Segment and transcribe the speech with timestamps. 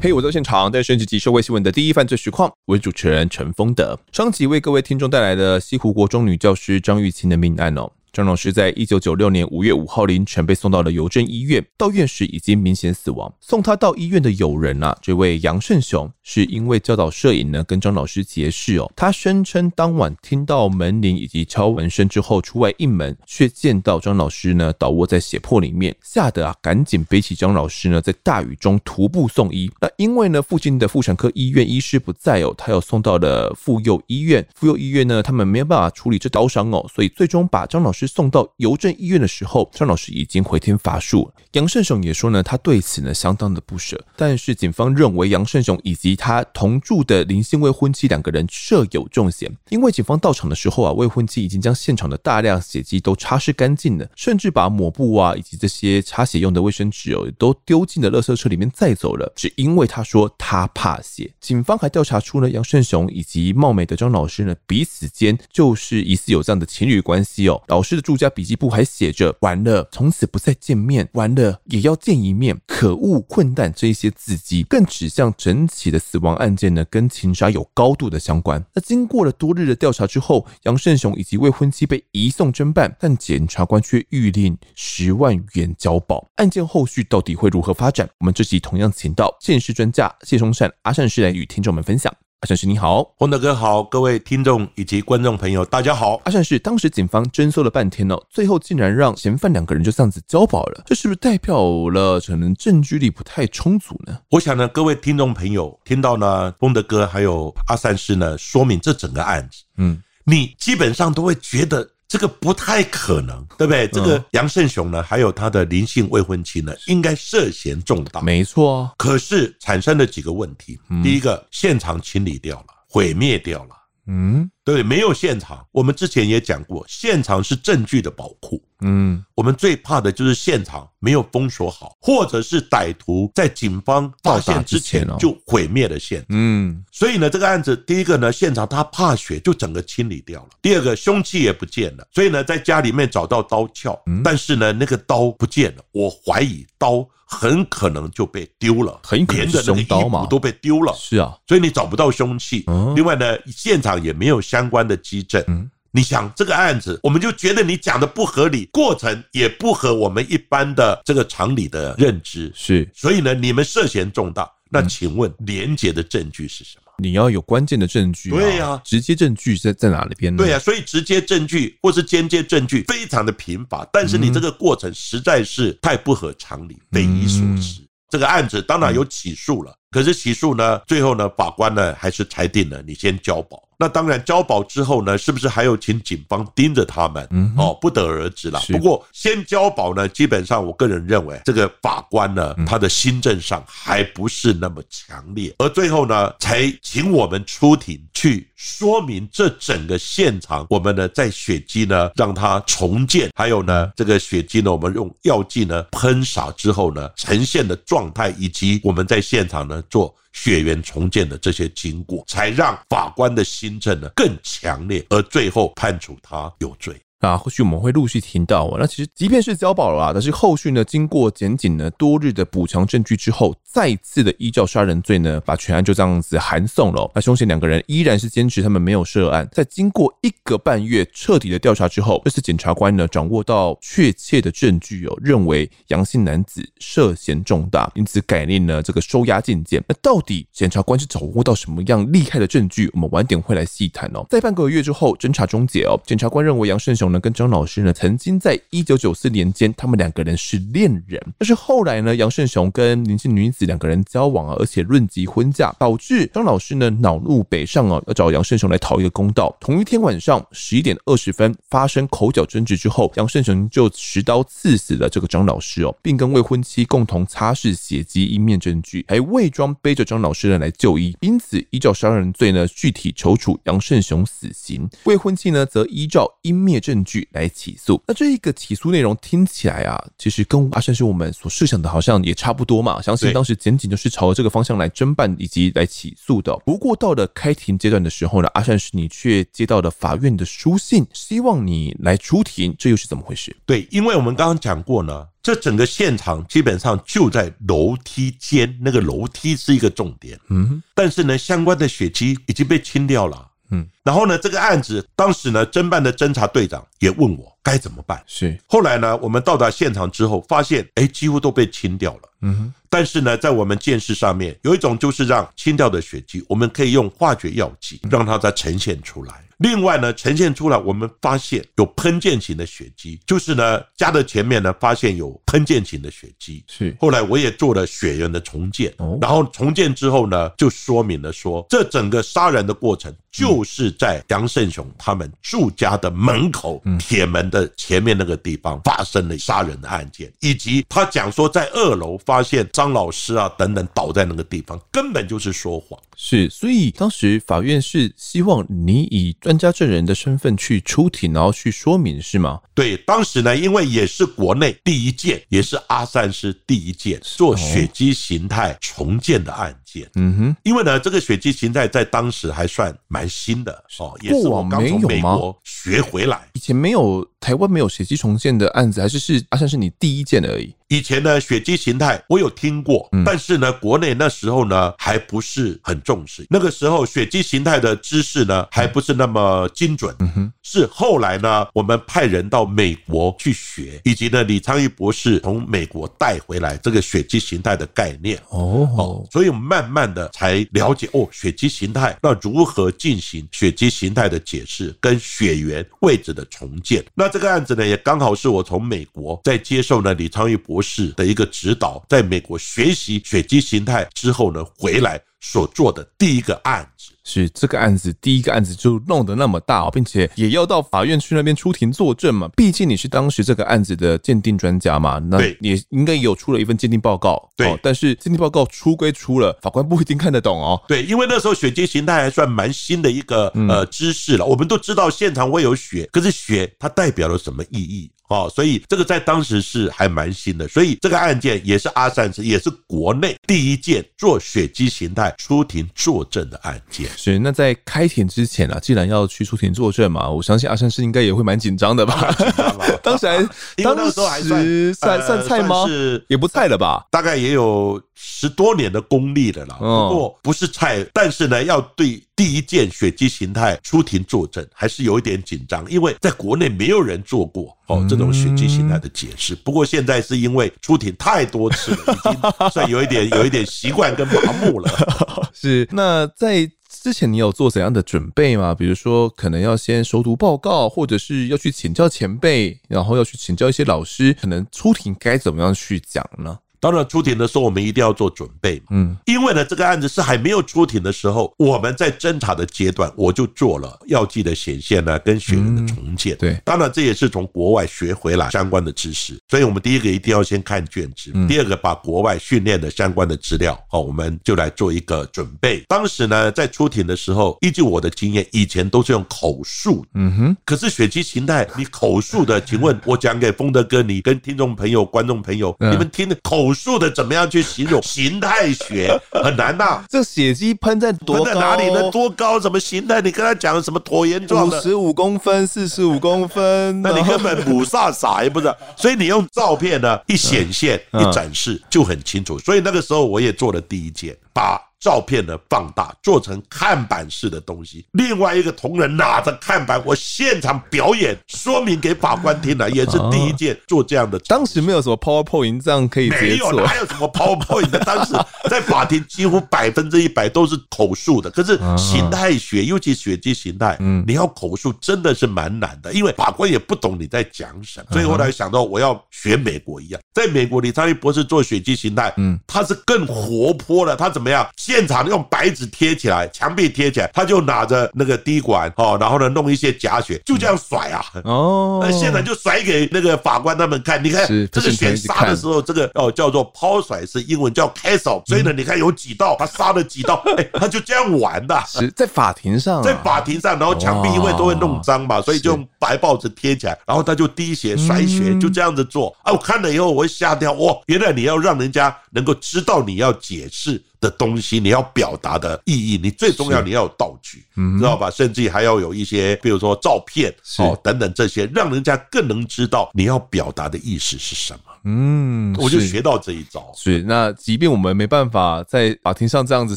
[0.00, 3.98] 嘿，我在现场，带升级及社会新闻的第一犯罪实况，我是主持人陈峰德。
[4.12, 7.90] 上集为各位听众带来的西湖国中女教师张玉清的命案哦。
[8.12, 13.32] 张老师在一九九六年五月五号凌晨被送到了邮政医院，到院时已经明显死亡。
[13.40, 18.90] 送他到医院的友人啊，这位杨胜雄是因为教导摄影呢，跟张老师结识哦。
[18.96, 29.70] 他声称当晚听到门铃以及敲门声之后，出外应门，却见到张老师呢倒卧在血泊里面，吓得啊赶紧背起张老师呢，在大雨中徒步送医。
[29.80, 34.44] 那因为呢附近的妇产科医院医师不在哦，他又送到了妇幼医院。
[34.54, 37.97] 妇幼医院呢，他们没有办法处理这刀伤哦，所以最终把张老师。
[37.98, 41.30] 是送到邮政医院的时候，张老师已经回天乏术。
[41.52, 44.00] 杨胜雄也说呢，他对此呢相当的不舍。
[44.16, 61.32] 但是警方认为杨胜雄以及他同住的林姓未婚妻两个人设有重嫌，因为警方到场的时候啊，未婚妻已经将现场的大量血迹都擦拭干净了，甚至把抹布啊以及这些擦血用的卫生纸哦都丢进了垃圾车里面载走了，只因为他说他怕血。
[61.40, 67.98] 警方还调查出呢，杨胜雄以及貌美的张老师呢彼此间就是疑似有这样的情侣关系哦，老师。
[67.98, 78.64] 的住家笔记簿还写着“完了，从此不再见面，完了也要见一面，可恶，混蛋”这一些字迹，更指向整起的死亡案件呢，跟情杀有高度的相关。
[78.72, 86.24] 那经过了多日的调查之后，杨胜雄以及未婚妻被移送侦办，但检察官却预令十万元交保。
[86.36, 88.08] 案件后续到底会如何发展？
[88.20, 92.14] 我们这集同样请到鉴识专家谢松善阿善师来与听众们分享。
[92.40, 96.20] 阿善师你好，洪德哥好，各位听众以及观众朋友大家好。
[96.24, 104.16] 阿善师，当时警方侦搜了半天哦，最后竟然让嫌犯两个人就这样子交保了，这是不是代表了可能证据力不太充足呢？
[104.30, 111.90] 我想呢，各位听众朋友听到呢，洪德哥还有阿善师呢，说明这整个案子，嗯，你基本上都会觉得。
[112.08, 113.86] 这个不太可能，对不对？
[113.88, 118.22] 这个杨胜雄呢，还有他的林姓未婚妻呢，应该涉嫌重大。
[118.22, 120.80] 没错，可是产生了几个问题。
[121.02, 123.76] 第一个，现场清理掉了，毁灭掉了。
[124.06, 125.66] 嗯，对，没有现场。
[125.72, 128.62] 我们之前也讲过，现场是证据的宝库。
[128.82, 136.26] 嗯，我们最怕的就是现场没有封锁好，或者是歹徒在警方发现之前就毁灭了现场。
[136.28, 140.48] 嗯，所以呢，这个案子第一个呢，现场他怕血，就整个清理掉了。
[140.60, 142.06] 第二个，凶器也不见了。
[142.12, 145.82] 所以呢，在家里面找到刀鞘，但是呢，那个刀不见了。
[145.92, 147.08] 我怀疑刀。
[147.30, 150.94] 很可能就被丢了，很可能是凶刀嘛，都被丢了。
[150.96, 152.64] 是啊，所以你找不到凶器。
[152.96, 155.68] 另外呢，现场也没有相关的基证。
[155.90, 162.52] 你想这个案子，我们就觉得你讲的不合理，过程也不合我们一般的这个常理的认知。
[162.54, 164.48] 是，所以呢，你们涉嫌重大。
[164.70, 166.92] 那请问廉洁的证据是什么？
[166.98, 170.44] 你要有关键的证据，对呀，直接证据在在哪里边呢？
[170.44, 177.80] 对呀，所以直接证据或是间接证据非常的贫乏，但是你这个过程实在是太不合常理，匪夷所思。
[178.10, 183.62] 这个案子当然有起诉了，可是起诉呢，最后呢，法官呢还是裁定了你先交保。
[183.80, 187.24] 那当然，交保之后呢，是不是还有请警方盯着他们？
[187.30, 188.60] 嗯哦，不得而知了。
[188.66, 210.14] 不过先交保呢，基本上我个人认为，这个法官呢，他的心证上还不是那么强烈，而最后呢，才请我们出庭去说明这整个现场，我们呢在血迹呢让它重建，还有呢这个血迹呢，我们用药剂呢喷洒之后呢呈现的状态，以及我们在现场呢做。
[210.30, 216.94] 血缘重建的这些经过，才让法官的心证呢更强烈，而最后判处他有罪。
[217.20, 218.72] 那后续我们会陆续听到。
[218.78, 227.10] 那其实即便是交保了啊，但是后续呢，经过检警呢多日的补强证据之后，再次的依照杀人罪呢，把全案就这样子函送了。
[227.14, 229.48] 那凶嫌两个人依然是坚持他们没有涉案。
[229.50, 239.82] 在经过一个半月彻底的调查之后，这次检察官呢掌握到确切的证据哦，认为杨姓男子涉嫌重大，因此改令了这个收押禁见。
[239.88, 242.88] 那到底检察官是掌握到什么样厉害的证据？
[242.94, 244.24] 我们晚点会来细谈哦。
[244.30, 247.07] 在半个月之后，侦查终结哦，检察官认为杨胜雄。
[247.20, 251.22] 跟张老师呢，曾经在一九九四年间，他们两个人是恋人。
[251.38, 259.56] 但是后来呢，杨胜雄跟林姓女子两个人交往啊，而且论及婚嫁，导致张老师呢恼怒北上啊，要找杨胜雄来讨一个公道。
[259.60, 271.16] 同一天晚上十一点二十分发生口角争执之后，杨胜雄就持刀刺死了这个张老师哦，并跟未婚妻共同擦拭血迹，阴灭证据，还伪装背着张老师呢来就医。
[271.20, 278.02] 因此，依照杀人罪呢，具体囚处杨胜雄死刑；未婚妻呢，则依照阴灭证证据来起诉。
[278.06, 283.00] 那这一个起诉内容听起来啊，其实跟阿善是我们所设想的好像也差不多嘛。
[283.00, 286.56] 相信当时检警就是朝这个方向来侦办以及来起诉的。
[286.66, 293.56] 不过到了开庭阶段的时候呢，阿善是你却接到了法院的书信，希望你来出庭，这又是怎么回事？
[293.64, 295.26] 对，因为我们刚刚讲过呢。
[295.40, 300.38] 这整个现场基本上就在楼梯间，那个楼梯是一个重点。
[300.50, 303.48] 嗯，但是呢，相关的血迹已经被清掉了。
[303.70, 308.22] 嗯，然后呢，这个案子当时呢，侦办的侦查队长也问我该怎么办。
[308.26, 312.20] 是，后来呢，我们到达现场之后，发现哎，几乎都被清掉了。
[312.40, 319.34] 嗯哼，但是呢，在我们见识上面有一种就是让清掉的血迹，我们可以用化学药剂让它再呈现出来。
[319.58, 326.64] 另外呢，呈现出来，我们发现有喷溅型的血迹，就是呢，家的前面呢，发现有喷溅型的血迹。
[326.68, 345.98] 是，后来我也做了血缘的重建，然后重建之后呢，就说明了说，这整个杀人的过程就是在杨胜雄他们住家的门口铁门的前面那个地方发生了杀人的案件，以及他讲说在二楼发现张老师啊等等倒在那个地方，根本就是说谎。
[346.20, 352.60] 是，所以当时法院是希望你以专家证人的身份去出庭，然后去说明，是吗？
[352.74, 360.10] 对，当时呢，因为也是国内第一件，也是阿善师第一件做血迹形态重建的案件。
[360.16, 370.74] 嗯哼，因为呢，这个血迹形态在当时还算蛮新的哦，也是我刚从美国学回来，以前没有，台湾没有血迹重建的案子，还是是阿善是你第一件而已。
[370.88, 376.46] 以前呢，血迹形态我有听过，但是呢，国内那时候呢还不是很重视。
[376.48, 380.14] 那个时候血迹形态的知识呢还不是那么精准。
[380.62, 388.40] 是后来呢，我们派人到美国去学，以及呢，李昌钰博士从美国带回来这个血迹形态的概念。
[388.48, 397.04] 哦，所以我们慢慢的才了解哦，血迹形态那如何进行血迹形态的解释跟血缘位置的重建。
[397.14, 401.08] 那这个案子呢，也刚好是我从美国在接受呢李昌钰博士。
[401.18, 407.12] 的一个指导，在美国学习血迹形态之后呢，回来所做的第一个案子。
[407.24, 412.48] 是这个案子，第一个案子就弄得那么大，并且也要到法院去那边出庭作证嘛。
[412.56, 417.50] 毕竟你是当时这个案子的鉴定专家嘛，那也应该有出了一份鉴定报告。
[417.54, 420.82] 对，但是鉴定报告出归出了，法官不一定看得懂哦。
[420.88, 424.46] 对，因为那时候血迹形态还算蛮新的一个呃知识了。
[424.46, 428.10] 我们都知道现场会有血，可是血它代表了什么意义？
[428.28, 430.68] 哦，所以这个在当时是还蛮新的。
[430.68, 437.08] 所以这个案件也是阿善是，也是国内第一件做血迹形态出庭作证的案件。
[437.16, 442.34] 是，那在开庭之前啊，既然要去出庭作证嘛，我相信阿善是应该也会蛮紧张的吧？
[443.02, 443.48] 当时还，
[443.82, 445.86] 当时还算算算菜吗？
[445.86, 447.06] 是也不菜了吧？
[447.10, 449.76] 大概也有十多年的功力了啦。
[449.78, 459.56] 不过不是菜，但是呢，要对第一件血迹形态出庭作证，还是有一点紧张，因为在国内没有人做过哦这种血迹形态的解释。
[459.56, 464.88] 不过现在是因为出庭太多次了，已经算有一点 有一点习惯跟麻木了。
[465.52, 466.70] 是那在。
[467.02, 468.74] 之前你有做怎样的准备吗？
[468.74, 476.58] 比如说，可能要先熟读报告，或者是要去请教前辈，然后要去请教一些老师，可能出庭该怎么样去讲呢？
[476.80, 486.36] 当然，出庭的时候我们一定要做准备，嗯，因为呢，这个案子是还没有出庭的时候，我们在侦查的阶段，我就做了药剂的显现呢，跟血缘的重建。
[486.36, 495.82] 对，当然这也是从国外学回来相关的知识，所以我们第一个一定要先看卷子，第二个把国外训练的相关的资料，哦，我们就来做一个准备。
[495.88, 506.67] 当时呢，在出庭的时候，依据我的经验，以前都是用口述，嗯哼，可是血迹形态你口述的，请问我讲给丰德哥，你跟听众朋友、观众朋友，你们听的口。
[506.68, 510.04] 口述的怎么样去形容 形态学很难呐、啊？
[510.08, 512.10] 这血迹喷在多在哪里呢？
[512.10, 512.60] 多高？
[512.60, 513.20] 什么形态？
[513.22, 514.78] 你跟他讲什么椭圆状的？
[514.78, 518.76] 五十五公分，四十五公分，那你根本雾煞啥也不知道。
[518.96, 522.58] 所以你用照片呢，一显现一展示就很清楚。
[522.58, 524.87] 所以那个时候我也做了第一件，把。
[525.00, 534.38] 照片的放大做成看板式的东西，另外一个同仁拿着看板，我现场表演说明给法官听了，也是第一件做这样的。
[534.40, 537.98] 当时没有什么 PowerPoint 这样可以没有，哪有什么 PowerPoint 的？
[538.00, 538.34] 当时
[538.68, 548.06] 在法庭几乎百分之一百都是口述的，可是形态学，尤其血迹形态，嗯，你要口述真的是蛮难的，因为法官也不懂你在讲什么。
[548.10, 554.68] 所以后来想到我要学美国一样，在美国李昌钰博士做血迹形态，嗯，他是更活泼的，他怎么样？
[554.88, 561.22] 现场用白纸贴起来，墙壁贴起来，他就拿着那个滴管哦，然后呢弄一些假血，就这样甩啊。
[561.44, 571.78] 哦，那现场就甩给那个法官他们看，你看这个血杀的时候，这个哦叫做抛甩，是英文叫 castle，所以呢，你看有几道，他杀了几道， 哎，他就这样玩的。
[571.86, 579.36] 是在法庭上，在法庭上，然后墙壁因为都会弄脏嘛，所以就用白报纸贴起来，然后他就滴血甩血，就这样子做。
[579.42, 587.64] 啊，我看了以后我会吓掉，哇，原来你要让人家能够知道你要解释的东西，你要表达的意义，你最重要你要有道具，
[587.98, 588.30] 知道吧？
[588.30, 594.80] 甚至还要有一些，比如说照片哦等等这些，让人家更能知道你要表达的意思是什么。
[595.10, 596.92] 嗯，我就学到这一招。
[596.94, 599.96] 是，那即便我们没办法在法庭上这样子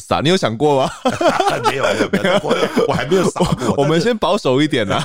[0.00, 0.90] 撒，你有想过吗？
[1.68, 3.74] 没有，没有，没有，我我还没有撒过。
[3.78, 4.98] 我们先保守一点呢。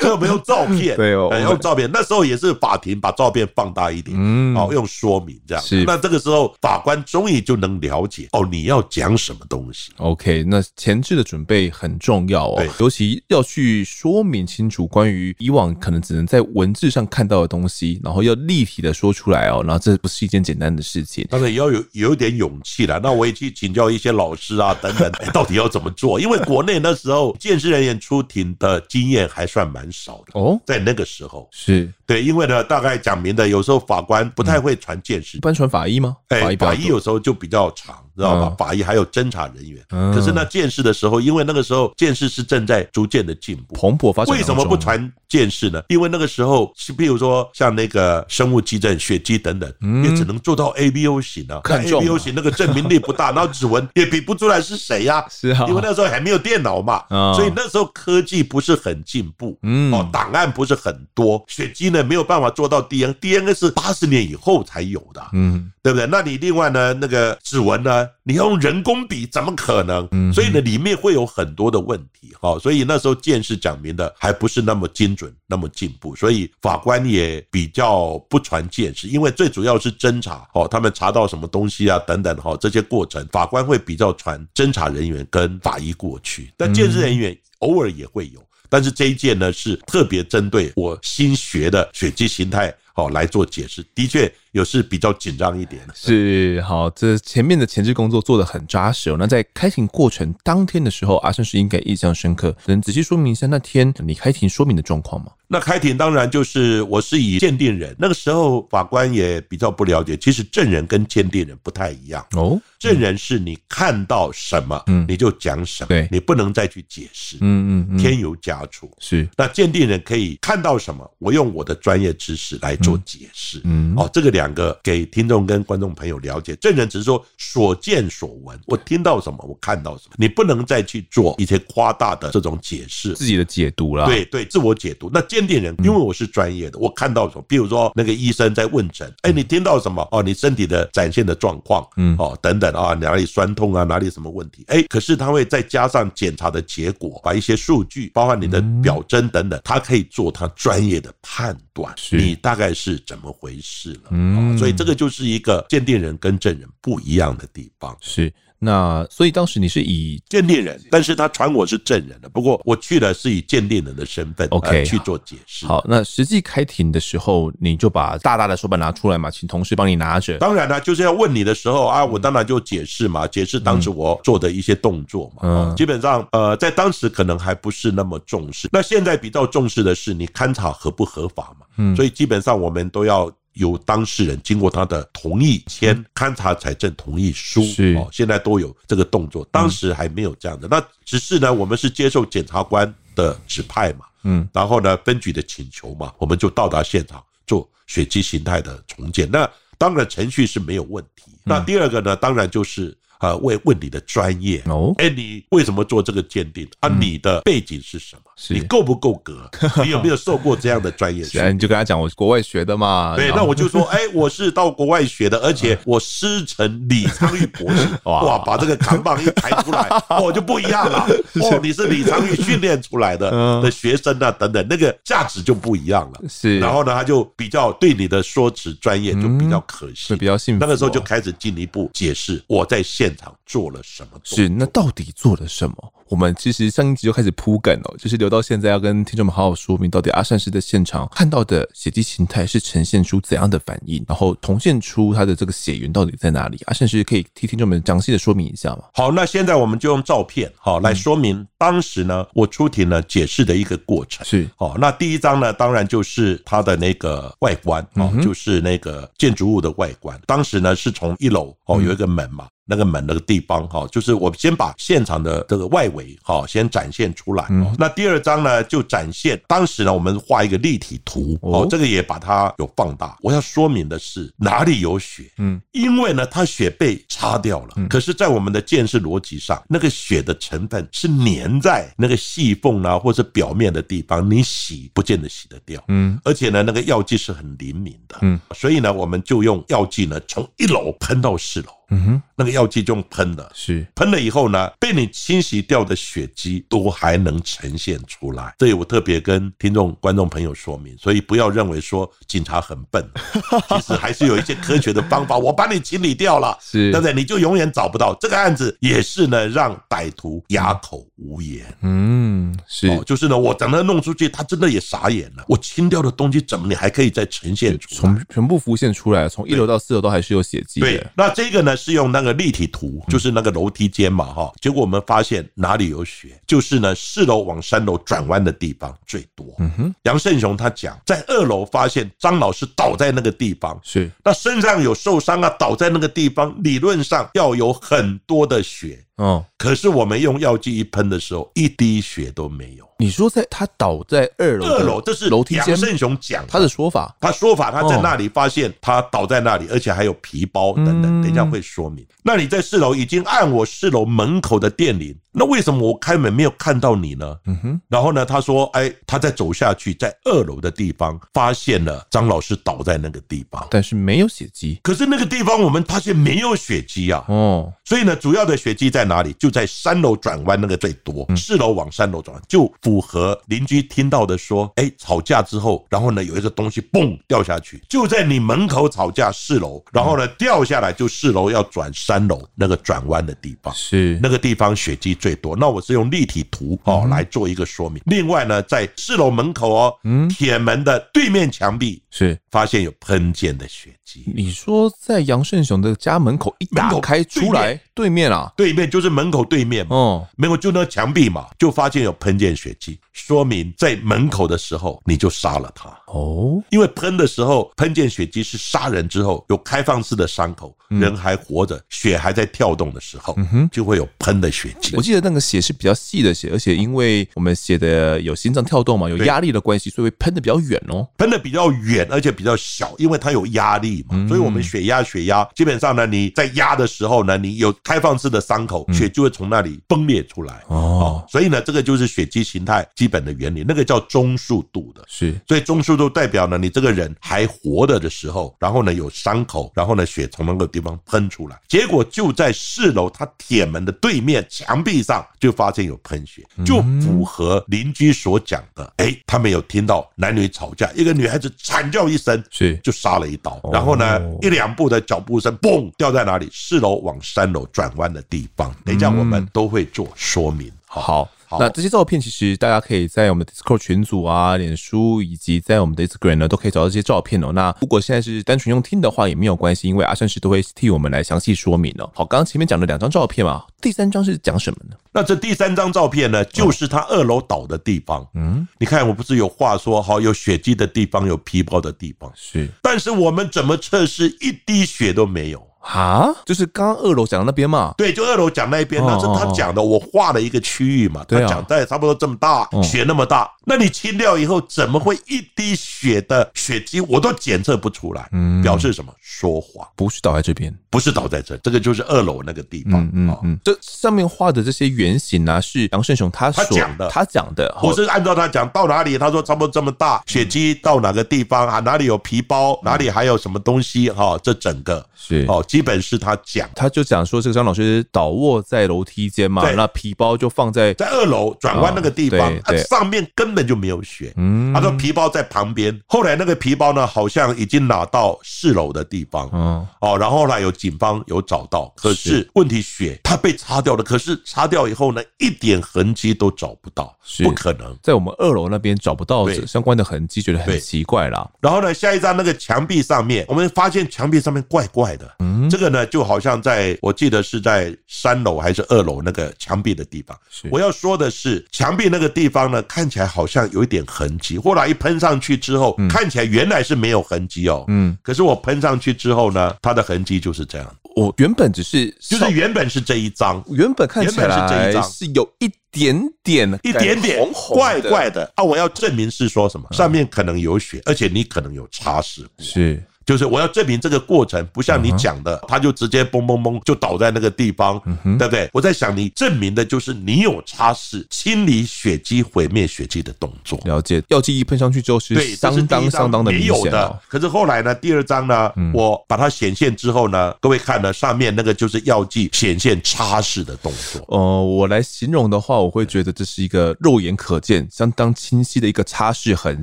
[0.00, 1.90] 所以我们用照片， 对哦，用照片。
[1.92, 5.62] 那时候也是法庭把照片放大一点，嗯，哦，用说明这样。
[5.64, 9.92] 是，那这个时候法官终于就能了解哦，你要讲什么东西。
[9.98, 21.26] OK，那前置的准备很重要哦，尤其要去说明清楚关于以往可能只能在文字上看到的东西，然后要立体的说出来哦，然后这不是一件简单的事情。
[21.30, 23.00] 当然也要有有一点勇气了。
[23.02, 26.20] 那我也去请教一些老师啊 等等，到底要怎么做？
[26.20, 36.16] 因为国内那时候 鉴识人员出庭的经验还算蛮少的哦，在那个时候是对，因为呢，大概讲明的，有时候法官不太会传鉴识，一般传法医吗？
[36.28, 38.03] 哎，法医有时候就比较长。
[38.16, 38.54] 知道吧？
[38.58, 44.34] 法医还有侦查人员，可是那鉴识的时候，因为那个时候鉴识是正在逐渐的进步，蓬勃发展。
[44.36, 45.82] 为什么不传鉴识呢？
[45.88, 49.70] 因为那个时候，比如说像那个生物基证、血迹等等，
[50.04, 51.60] 也只能做到 A B O 型啊。
[51.64, 55.24] 看 A B O 型那个证明力不大， 然后指纹也比不出来是谁呀？
[55.30, 57.04] 是啊，因为那时候还没有电脑嘛，
[57.34, 59.58] 所以那时候科技不是很进步，
[59.92, 66.06] 哦，档案不是很多，血迹呢没有办法做到 DNA，DNA 是八十年以后才有的，嗯，对不对？
[66.06, 68.03] 那你另外呢，那个指纹呢？
[68.22, 70.08] 你要用人工比，怎么可能？
[70.32, 72.58] 所以呢，里面会有很多的问题哈。
[72.58, 76.14] 所以那时候见识讲明的还不是那么精准，那么进步。
[76.16, 88.42] 所以法官也比较不传见识，因为最主要是侦查哦，他们查到什么东西啊等等哈，这些过程法官会比较传侦查人员跟法医过去，但见识人员偶尔也会有。
[88.70, 94.32] 但是这一件呢，是特别针对我新学的血迹形态好来做解释，的确。
[94.52, 99.16] 有是比较紧张一点，是好，这前面的前置工作做得很扎实哦。
[99.18, 105.32] 那在开庭过程当天的时候，阿胜是应该印象深刻，能仔细说明一下那天你开庭说明的状况吗？
[105.54, 112.60] 那开庭当然就是我是以鉴定人，那个时候法官也比较不了解，其实证人跟鉴定人不太一样哦。
[112.78, 119.26] 证人是你看到什么，嗯，你就讲什么，对，你不能再去解释，嗯嗯，添油加醋是。
[119.36, 124.44] 那鉴定人可以看到什么，我用我的专业知识来做解释，嗯，哦，这个两。
[124.44, 134.04] 两个给听众跟观众朋友了解，证人只是说所见所闻，我听到什么，我看到什么，你不能再去做一些夸大的这种解释，自己的解读了。
[134.04, 135.10] 对对，自我解读。
[135.10, 140.06] 那鉴定人，因为我是专业的，我看到什么，比如说那个医生在问诊，哎，你听到什么？
[140.10, 144.64] 哦，你身体的展现的状况，嗯，哦，等等啊，哪里酸痛啊，哪里什么问题？
[144.68, 154.10] 哎，可是他会再加上检查的结果，把一些数据，包括你的表征等等，他可以做他专业的判断，你大概是怎么回事了。
[154.10, 154.56] 嗯。
[154.58, 157.96] 所以这个就是一个鉴定人跟证人不一样的地方。
[158.00, 158.32] 是，
[158.64, 162.28] 那所以当时你是以鉴定人，但是他传我是证人的。
[162.30, 165.66] 不过我去了是以鉴定人的身份，OK 去做解释。
[165.66, 170.38] 好，那实际开庭的时候，你就把大大的手板拿出来嘛，请同事帮你拿着。
[170.38, 175.42] 当然了，就是要问你的时候啊，我当然就解释嘛，解释当时我做的一些动作嘛。
[175.42, 178.68] 嗯，基本上呃，在当时可能还不是那么重视。
[178.72, 181.66] 那现在比较重视的是你勘查合不合法嘛。
[181.76, 183.30] 嗯，所以基本上我们都要。
[183.54, 187.62] 由当事人经过他的同意签勘查财政同意书，
[187.96, 190.68] 哦，现在都有这个动作，当时还没有这样的。
[190.68, 199.30] 那只是呢，我们是接受检察官的指派嘛，嗯，然后呢，分局的请求嘛，我们就到达现场做血迹形态的重建。
[199.30, 201.32] 那当然程序是没有问题。
[201.42, 202.96] 那第二个呢，当然就是。
[203.24, 206.88] 呃，问问你的专业哦，哎，你为什么做这个鉴定啊？
[206.88, 208.22] 你的背景是什么？
[208.50, 209.48] 你够不够格？
[209.82, 211.24] 你有没有受过这样的专业？
[211.50, 213.14] 你就跟他讲，我是国外学的嘛。
[213.16, 217.88] 对，那我就说，哎，我是到国外学的，而且我师承李昌钰博士。
[218.04, 221.06] 哇，把这个扛棒一抬出来，哦，就不一样了。
[221.40, 223.30] 哦，你是李昌钰训练出来的
[223.62, 226.20] 的学生啊，等等，那个价值就不一样了。
[226.28, 230.60] 是，然后呢，他就比较对你的说辞专业就比较可信，比较信服。
[230.60, 233.13] 那个时候就开始进一步解释我在现。
[233.14, 234.20] 现场做了什么？
[234.24, 235.94] 是，那到底做了什么？
[236.14, 246.56] 我们其实上一集就开始铺梗了，就是留到现在要跟听众们好好说明，到底阿善师的现场看到的血迹形态是呈现出怎样的反应，然后重现出他的这个血缘到底在哪里？
[246.66, 248.84] 阿善师可以替听众们详细的说明一下吗？
[248.94, 254.48] 好，那现在我们就用照片好来说明当时呢，我出庭呢解释的一个过程是。
[254.54, 260.16] 好，那第一张呢，当然就是它的那个外观哦，就是那个建筑物的外观。
[260.28, 262.46] 当时呢是从一楼哦有一个门嘛。
[262.66, 267.46] 那个门那个地方哈，就是我先把现场的这个外围哈先展现出来。
[267.78, 273.16] 那第二张呢，就展现当时呢，我们画一个立体图哦，这个也把它有放大。
[273.20, 275.30] 我要说明的是哪里有血？
[275.38, 277.74] 嗯，因为呢，它血被擦掉了。
[277.88, 285.82] 可是，在我们的建设逻辑上，那个血的成分是粘在那个细缝啊，或者表面的地方，你洗不见得洗得掉。
[285.88, 288.16] 嗯，而且呢，那个药剂是很灵敏的。
[288.22, 291.68] 嗯，所以呢，我们就用药剂呢，从一楼喷到四楼。
[291.90, 298.54] 嗯哼，那个药剂就用喷的，是喷了以后呢，被你清洗掉的血迹都还能呈现出来。
[298.58, 303.06] 这里我特别跟听众、观众朋友说明，所以不要认为说警察很笨，
[303.68, 305.36] 其实还是有一些科学的方法。
[305.36, 307.12] 我把你清理掉了，是，对不对？
[307.12, 311.64] 你就永远找不到这个案子，也是呢，让歹徒哑口无言。
[311.82, 315.44] 嗯，是，就是呢，我等他弄出去，他真的也傻眼了。
[315.46, 318.00] 我清掉的东西，怎么你还可以再呈现出来？
[318.00, 320.80] 从全部浮现出来，从一楼到四楼都还是有血迹。
[320.80, 321.73] 对，那这个呢？
[321.76, 324.52] 是用那个立体图，就是那个楼梯间嘛，哈。
[324.60, 329.46] 结果我们发现哪里有血，就是呢四楼往三楼转弯的地方最多。
[329.58, 339.04] 嗯哼，杨胜雄他讲，在二楼发现张老师倒在那个地方，是那身上有受伤啊，倒在那个地方，理论上要有很多的血。
[339.16, 342.84] 哦，可是我们用药剂一喷的时候，一滴血都没有。
[342.98, 345.68] 你说在他倒在二楼，二楼这是楼梯间。
[345.68, 352.04] 杨胜雄讲他的说法，他说法他在那里发现他倒在那里，而且还有皮包等等，等一下会说明。
[352.24, 357.36] 那你在四楼已经按我四楼门口的电铃，那为什么我开门没有看到你呢？
[357.46, 357.80] 嗯哼。
[357.88, 364.78] 然后呢，他说，哎，他在走下去，在二楼的地方发现了张老师倒在那个地方，但是没有血迹。
[364.82, 367.24] 可是那个地方我们发现没有血迹啊。
[367.28, 369.32] 哦，所以呢，主要的血迹在哪里？
[369.34, 385.56] 就在三楼转弯那个最多，四楼往三楼转就符合邻居听到的说，哎，吵架之后，然后呢有一个东西嘣掉下去，就在你门口吵架四楼，然后呢掉下来就四楼要转三楼那个转弯的地方，是那个地方血迹最多。
[385.56, 388.02] 那我是用立体图哦来做一个说明。
[388.04, 392.38] 另外呢，在四楼门口哦，嗯，铁门的对面墙壁是。
[392.50, 394.22] 发现有喷溅的血迹。
[394.32, 413.36] 你说在杨胜雄的家门口一打开出来，对面啊，对面就是门口对面嘛，哦，没有就那墙壁嘛，就发现有喷溅血迹，说明在门口的时候你就杀了他哦，因为喷的时候喷溅血迹是杀人之后有开放式的伤口，人还活着，血还在跳动的时候，
[413.72, 414.94] 就会有喷的血迹。
[414.96, 424.14] 我记得那个血是比较细的血，而且因为我们写的有心脏跳动嘛，有压力的关系，所以会喷的比较远哦，喷的比较远，而且比较小，因为它有压力嘛。
[424.28, 430.62] 所以，我们血压、血压，基本上呢，你在压的时候呢，你有开放式的伤口，血就会从那里崩裂出来。
[430.68, 435.02] 哦，所以呢，这个就是血迹形态基本的原理，那个叫中速度的。
[435.08, 448.92] 是，所以中速度代表呢，你这个人还活着的时候，然后呢有伤口，然后呢血从那个地方喷出来，结果就在四楼他铁门的对面墙壁上就发现有喷血，就符合邻居所讲的。
[448.98, 453.94] 哎，他们有听到男女吵架，一个女孩子惨叫一声，是就杀了一刀，然后。
[453.94, 456.50] 呢，一两步的脚步声，嘣，掉在哪里？
[456.52, 458.74] 四楼往三楼转弯的地方。
[458.84, 460.68] 等一下，我们都会做说明。
[460.84, 461.30] 好。
[461.60, 467.52] 那这些照片其实大家可以在我们的 Discord 群组啊、脸书以及在我们的 Instagram 呢，都可以找到这些照片哦。
[467.52, 472.10] 那如果现在是单纯用听的话，也没有关系，因为阿善师都会替我们来详细说明哦。
[472.14, 474.96] 好，刚刚前面讲了两张照片嘛，第三张是讲什么呢？
[475.12, 478.26] 那这第三张照片呢，就是他二楼倒的地方。
[478.34, 482.68] 嗯，你看，我不是有话说，好，有血迹的地方，有皮包的地方，是。
[482.82, 485.66] 但是我们怎么测试，一滴血都没有？
[485.84, 498.28] 啊，就是刚刚二楼讲的那边嘛，对，就二楼讲那边，那是他讲的，我画了一个区域嘛，他讲在差不多这么大，血那么大，那你清掉以后，怎么会一滴血的血迹我都检测不出来？
[498.32, 499.12] 嗯，表示什么？
[499.20, 503.02] 说谎，不是倒在这边，不是倒在这，这个就是二楼那个地方。
[503.12, 511.80] 嗯嗯，这上面画的这些原型呢，是杨胜雄他他讲的，他讲的，我是按照他讲到哪里，他说差不多这么大，血迹到哪个地方啊？
[511.80, 512.78] 哪里有皮包？
[512.82, 514.08] 哪里还有什么东西？
[514.10, 515.64] 哈，这整个是哦。
[515.74, 524.32] 基本是他讲，他就讲说这个张老师倒卧在楼梯间嘛，那皮包就放在在二楼转弯那个地方，他上面根本就没有血。
[524.36, 529.50] 嗯，他说皮包在旁边，后来那个皮包呢，好像已经拿到四楼的地方。
[529.52, 537.98] 嗯，哦，然后呢有警方有找到，可是问题血他被擦掉了，可是擦掉以后呢，一点痕迹都找不到，不可能。
[538.00, 541.50] 在我们二楼那边找不到相关的痕迹，觉得很奇怪啦。
[541.60, 545.24] 然后呢，下一张那个墙壁上面，我们发现墙壁上面怪怪的。
[545.40, 550.38] 嗯，这个呢，就好像在我记得是在三楼还是二楼那个墙壁的地方。
[550.70, 554.58] 我要说的是，墙壁那个地方呢，看起来好像有一点痕迹。
[554.58, 557.84] 后来一喷上去之后，看起来原来是没有痕迹哦。
[557.88, 560.96] 嗯，可是我喷上去之后呢，它的痕迹就是这样。
[561.16, 567.38] 我原本只是，就是原本是这一张，原本看起来是这一张，是有一点点、一点点
[567.70, 568.64] 怪怪的啊！
[568.64, 572.50] 我要证明是说什么，上面可能有血，而且你可能有擦拭过。
[572.58, 573.00] 是。
[573.24, 578.00] 就是我要证明这个过程不像你讲的，他就直接嘣嘣嘣就倒在那个地方，
[578.38, 578.68] 对不对？
[578.72, 583.80] 我在想你证明的就是你有擦拭、清理血迹、毁灭血迹的动作。
[583.84, 587.20] 了解，药剂一喷上去之后是相当相当的明显的。
[587.26, 594.22] 可是后来呢，第二张呢，我把它显现之后呢，各位看呢，上面那个就是药剂显现擦拭的动作。
[594.28, 599.82] 呃，我来形容的话，我会觉得这是一个肉眼可见、相当清晰的一个擦拭痕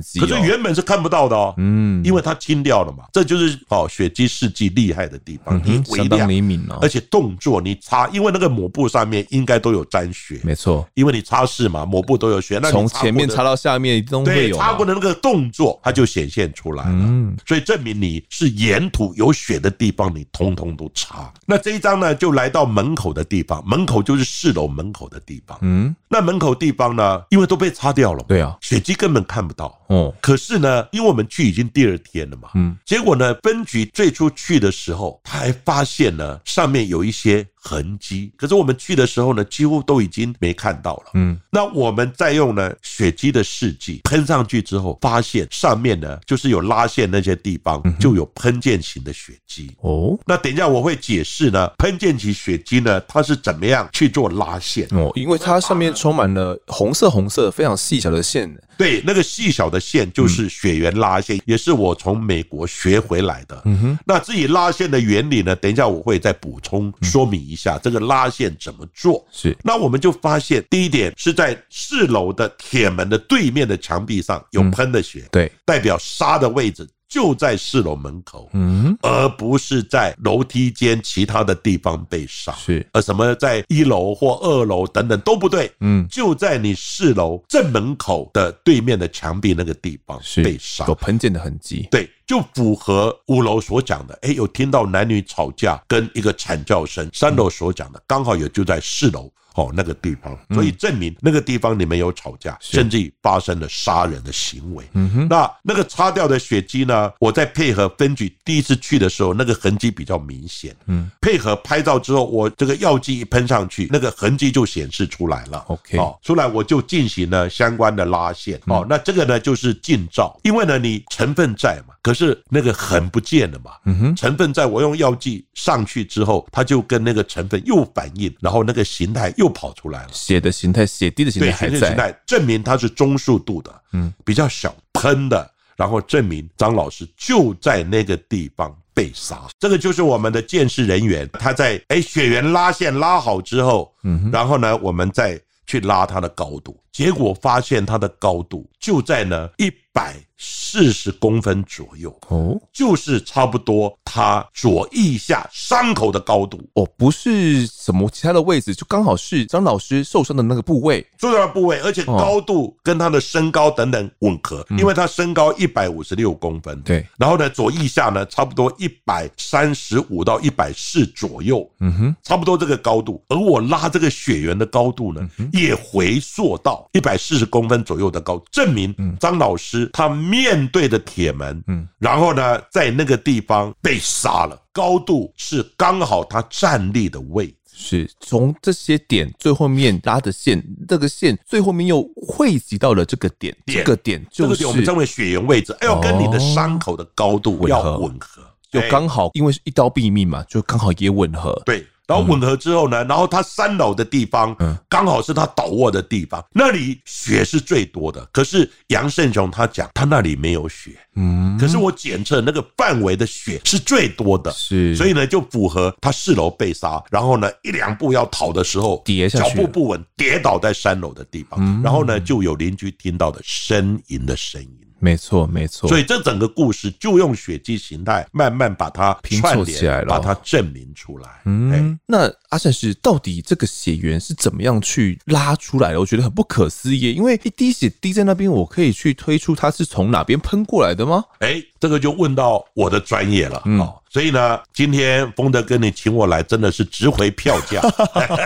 [0.00, 0.20] 迹。
[0.20, 3.31] 可是原本是看不到的哦，嗯，因为它清掉了嘛，这就。
[3.32, 21.32] 就是哦，血迹试剂厉害的地方，你相当灵敏哦，而且动作你擦，因为那个抹布上面应该都有沾血，没错，因为你擦拭嘛，抹布都有血，那从前面擦到下面都会有，擦过的那个动作，它就显现出来了，嗯，所以证明你是沿途有血的地方，你通通都擦。
[21.46, 33.34] 那这一张呢，就来到门口的地方，门口就是四楼门口的地方，嗯，那门口地方呢，因为都被擦掉了，对啊，血迹根本看不到，哦，可是呢，因为我们去已经第二天了嘛，嗯，结果呢。
[33.42, 41.04] 分局最初去的时候，他还发现呢上面有一些痕迹，可是我们去的时候呢，几乎都已经没看到了。
[41.14, 49.70] 嗯，那我们再用呢血迹的试剂喷上去之后，发现上面呢就是有拉线那些地方就有喷溅型的血迹。
[49.80, 54.88] 哦，那等一下我会解释呢，喷溅型血迹呢它是怎么样去做拉线。
[54.90, 58.52] 哦，因为它上面充满了红色红色非常细小的线。
[58.76, 63.62] 对，那个细小的线就是血缘拉线，也是我从美国学回来的。
[63.66, 69.24] 嗯哼，那至于拉线的原理呢，等一下我会再补充说明一下这个拉线怎么做。
[69.30, 76.88] 是，那我们就发现第一点是在四楼的铁门的对面的墙壁上有喷的血，对，代表杀的位置。
[77.12, 99.30] 就在四楼门口，嗯，而不是在楼梯间其他的地方被杀，是，而什么在一楼或二楼等等都不对，嗯，就在你四楼正门口的对面的墙壁那个地方被杀，有喷溅的痕迹，对，就符合五楼所讲的，哎，有听到男女吵架跟一个惨叫声，三楼所讲的刚好也就在四楼。
[99.54, 104.84] 哦，那个地方，所以证明那个地方你们有吵架，甚至于发生了杀人的行为。
[104.94, 107.12] 嗯哼，那那个擦掉的血迹呢？
[107.20, 110.74] 我在配合分局第一次去的时候，那个痕迹比较明显。
[110.86, 115.58] 嗯，配合拍照之后，我这个药剂一喷上去，那个痕迹就显示出来了。
[115.68, 118.58] OK，哦，出来我就进行了相关的拉线。
[118.66, 123.72] 哦，那这个呢就是近照，因为呢你成分在嘛，可是那个痕不见了嘛。
[123.84, 129.41] 嗯哼，成分在我用药剂上去之后，它就跟那个成分又反应，然后那个形态又。
[129.42, 139.48] 又跑出来了，血的形态、血滴的形态还在，证明它是中速度的，嗯，比较小喷的，然后证明张老师就在那个地方被杀。
[139.58, 150.16] 这个就是我们的鉴识人员，他在哎血缘拉线拉好之后，嗯，然后呢，我们再去拉它的高度，结果发现它的高度就在呢一百。
[150.44, 180.12] 四十公分左右哦，就是差不多他左腋下伤口的高度哦，不是什么其他的位置，就刚好是张老师受伤的那个部位，受伤的部位，而且高度跟他的身高等等吻合，因为他身高一百五十六公分，对，然后呢左腋下呢差不多一百三十五到一百四左右，嗯哼，差不多这个高度，而我拉这个血缘的高度呢也回溯到一百四十公分左右的高，证明张老师他。
[180.32, 201.84] 面对的铁门，嗯，然后呢，在那个地方被杀了，高度是刚好他站立的位置，是从这些点最后面拉的线，这个线最后面又汇集到了这个点，这个点就是我们称为血缘位置，要跟你的伤口的高度要吻合，就刚好因为是一刀毙命嘛，就刚好也吻合，对。
[202.06, 208.26] 然后吻合之后呢，然后它三楼的地方，嗯，刚好是他倒卧的地方，那里血是最多的。
[208.32, 224.78] 可是杨胜雄他讲，他那里没有血，嗯，可是我检测那个范围的血是最多的，是，所以呢就符合他四楼被杀，然后呢一两步要逃的时候跌下去，脚步不稳跌倒在三楼的地方，然后呢就有邻居听到的呻吟的声音。
[225.02, 225.88] 没错，没错。
[225.88, 231.28] 所以这整个故事就用血迹形态慢慢把它拼凑起来了，把它证明出来。
[231.44, 235.98] 嗯，那阿善是到底这个血缘是怎么样去拉出来的？
[235.98, 241.24] 我觉得很不可思议，因为一滴血滴在那边，我可以去推出它是从哪边喷过来的吗？
[241.40, 243.60] 哎，这个就问到我的专业了。
[243.64, 247.82] 嗯，所以呢，今天丰德哥你请我来，真的是值回票价。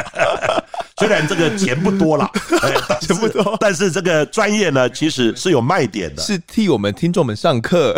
[0.98, 2.26] 虽然这个钱不多了，
[3.02, 7.94] 钱不多，但是这个专业呢，其实是有卖点的，是替我们听众们上课。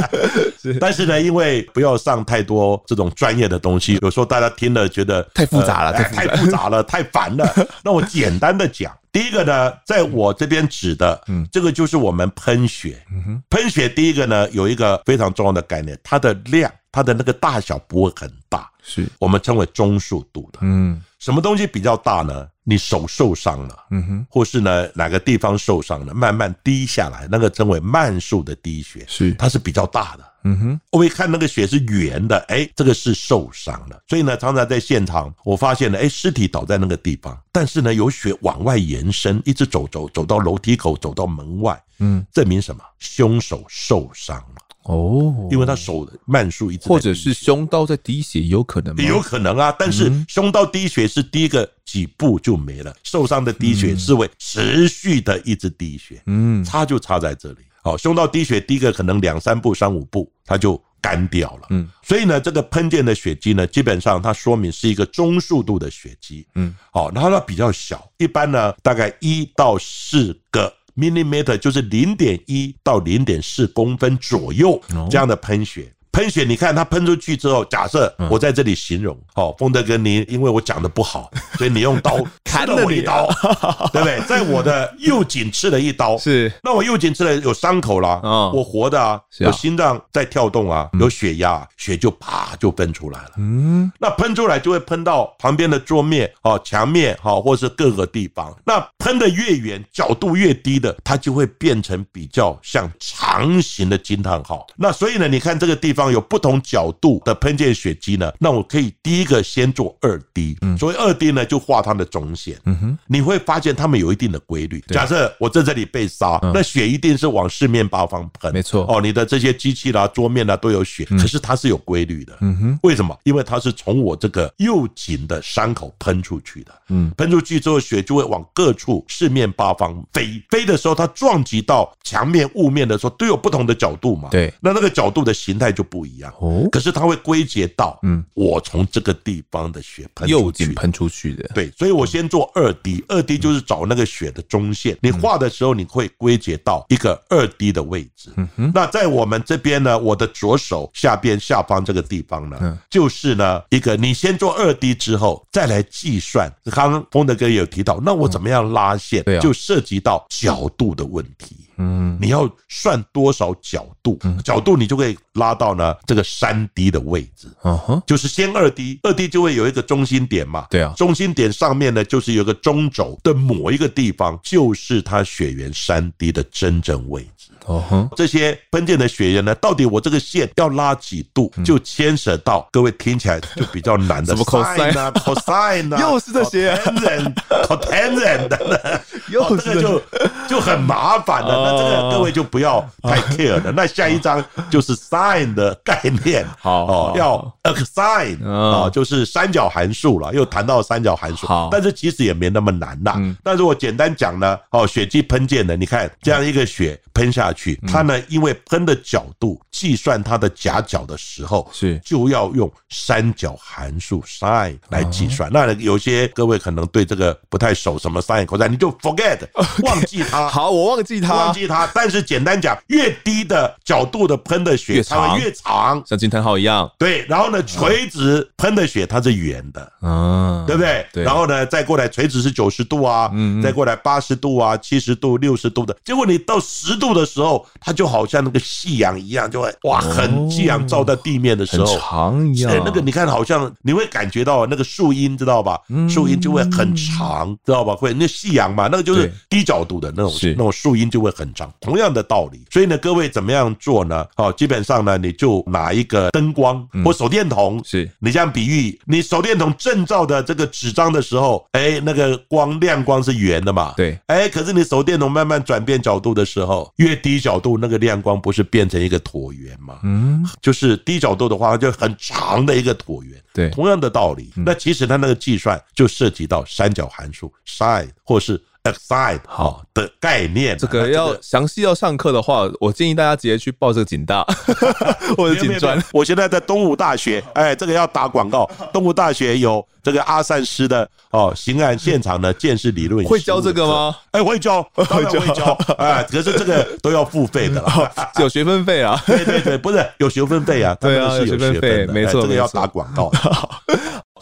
[0.80, 7.46] 但是呢，因为不要上太多这种专业的东西，有时候大家听了觉得太复杂了，太太复杂了，太烦了。
[7.82, 13.00] 那我简单的讲，第一个呢，在我这边指的，嗯，这个就是我们喷血，
[13.48, 19.06] 喷血第一个呢，有一个非常重要的概念，它的量，它的那个大小不会很大，是。
[19.20, 21.00] 我们称为中速度的，嗯。
[21.20, 22.46] 什么东西比较大呢？
[22.64, 29.32] 你手受伤了，嗯哼，或是呢哪个地方受伤了，慢慢滴下来，那个称为慢速的滴血，是。
[29.34, 30.80] 它是比较大的，嗯哼。
[30.92, 34.00] 我一看那个血是圆的，哎，这个是受伤了。
[34.08, 42.82] 所以呢，常常在现场我发现了，哎，尸体倒在那个地方，但是呢有血往外延伸，一直走走走到楼梯口，走到门外，嗯，证明什么？
[42.98, 44.62] 凶手受伤了。
[44.84, 49.02] 哦，因为他手慢速一直，或者是胸刀在滴血，有可能吗？
[49.02, 57.60] 有可能啊，但是胸刀滴血是滴个几步就没了，受伤的滴血是会持续的一直滴血，嗯，差就差在这里。
[57.82, 61.66] 好，胸到滴血滴个可能两三步、三五步，它就干掉了。
[61.70, 66.46] 嗯，所以呢，这个喷溅的血迹呢，基本上它说明是一个中速度的血迹。
[66.54, 70.72] 嗯，好，然后它比较小，一般呢大概一到四个。
[70.96, 74.80] millimeter 就是零点一到零点四公分左右
[75.10, 75.92] 这样的喷血。
[76.14, 83.26] 喷血，你看它喷出去之后，假设我在这里形容，哦，丰德哥，你因为我讲的不好， 所以你用刀砍了我一刀，
[83.92, 84.20] 对不对？
[84.28, 88.20] 在我的右颈刺了一刀， 是，那我右颈刺了有伤口了，
[88.54, 98.56] 我活的啊，我心脏在跳动啊，有血压，血就啪就喷出来了，嗯，那喷出来就会喷到旁边的桌面、哦墙面、哈，或是各个地方。
[98.64, 104.64] 那喷的越远，角度越低的，它就会变成比较像长形的惊叹号。
[104.76, 106.03] 那所以呢，你看这个地方。
[106.10, 112.56] 有不同角度的喷溅血迹呢，那我可以第一个先做二滴，所以二滴呢，就画它的总线。
[112.64, 114.82] 嗯哼，你会发现它们有一定的规律。
[114.88, 118.52] 假设我在这里被杀，那血一定是往四面八方喷。
[118.52, 122.36] 没错，哦，你的这些机器啦、桌面啦都有血，可是它是有规律的。
[122.40, 123.16] 嗯哼，为什么？
[123.24, 126.72] 因为它是从我这个右颈的伤口喷出去的。
[126.88, 130.42] 嗯，喷出去之后，血就会往各处四面八方飞。
[130.50, 134.28] 飞的时候，它撞击到墙面、雾面的时候，都有不同的角度嘛。
[134.30, 136.34] 对，那那个角度的形态就不一样。
[136.40, 144.98] 哦，可是它会归结到，嗯，我从这个地方的血喷右颈喷出去的，对，所以我先做二 D，，二 D 就是找那个血的中线。
[145.00, 148.32] 你画的时候，你会归结到一个二 D 的位置。
[148.36, 156.52] 嗯哼，那在我们这边呢，我的左手下边下方这个地方呢，就是呢一个你先做二 D 之后，再来计算。
[156.72, 159.22] 刚刚丰德哥也有提到，那我怎么样拉线？
[159.22, 161.56] 对，就涉及到角度的问题。
[161.76, 164.16] 嗯，你要算多少角度？
[164.44, 167.48] 角度你就可以拉到呢这个三 D 的位置。
[167.64, 170.66] 嗯哼，就是先二 D，二 D 就会有一个中心点嘛。
[170.70, 177.48] 对啊，中心点上面呢就是有个中轴的某一个地方，就是它血缘三 D 的真正位置。
[177.66, 187.34] 哦哼，这些喷溅的血液呢，到底我这个线要拉几度，就牵扯到各位听起来就比较难的 什么 cosine 啊，cosine 啊， 又是这些 tangent
[187.66, 189.00] cotangent 的，
[189.30, 190.00] 又是就
[190.48, 191.48] 就很麻烦了。
[191.64, 193.72] 那这个各位就不要太 care 了。
[193.74, 201.46] 那下一张就是 sine 的概念，好哦，要 cosine 啊，就是三角函数了，又谈到三角函数。
[201.70, 203.14] 但是其实也没那么难呐。
[203.42, 215.50] 但是我简单讲呢，哦，血迹喷溅的，你看这样一个血喷下去，它呢，因为喷的角度计算它的夹角的时候，是就要用三角函数 sin 来计算。
[215.52, 219.38] 那有些各位可能对这个不太熟，什么 sin cos，你就 forget
[219.84, 220.48] 忘记它。
[220.48, 221.90] 好，我忘记它，忘记它。
[221.94, 226.90] 但是简单讲，越低的角度的喷的血它会越长，像惊叹号一样。
[226.98, 231.06] 对，然后呢，垂直喷的血它是圆的，嗯，对不对？
[231.12, 231.22] 对。
[231.22, 237.43] 然后呢，再过来垂直是九十度啊，嗯，再过来八十度啊，七十度、六十度的，结果你到十度的时候。
[237.44, 242.72] 候，它就好像那个夕阳一样，就会哇，很夕阳照在地面的时候，很长一样。
[242.72, 245.78] 哎，那个你看，好像你会感觉到那个树荫，知道吧？
[246.08, 247.94] 树荫就会很长，知道吧？
[247.94, 251.72] 会那夕阳嘛，那个就是低角度的那种，那种树荫就会很长。
[251.80, 254.24] 同样的道理，所以呢，各位怎么样做呢？
[254.36, 263.92] 哦，基本上呢，你就拿一个灯光或手电筒，是你这样比喻，你手电筒正照的这个纸张的时候，哎，那个光亮光是圆的嘛？
[263.96, 270.00] 对，哎，可是你手电筒慢慢转变角度的时候，越低角度那个亮光不是变成一个椭圆吗？
[270.02, 273.40] 嗯，就是低角度的话，就很长的一个椭圆。
[273.52, 278.60] 对，同样的道理，那其实它那个计算就涉及到三角函数 sine 或是。
[278.84, 284.44] Exide 好的概念，这个要详细要上课的话，我建议大家直接去报这个警大
[285.38, 285.98] 或者警专。
[286.12, 288.70] 我现在在东吴大学，哎，这个要打广告。
[288.92, 294.14] 东吴大学有这个阿善师的哦，刑案现场的鉴识理论，会教这个吗？
[294.32, 295.72] 哎， 会教，当然会教。
[295.96, 299.18] 哎，可是这个都要付费的了， 有学分费啊。
[299.24, 303.32] 对对对，不是有学分费啊，对啊，有学分费，没错，这个要打广告。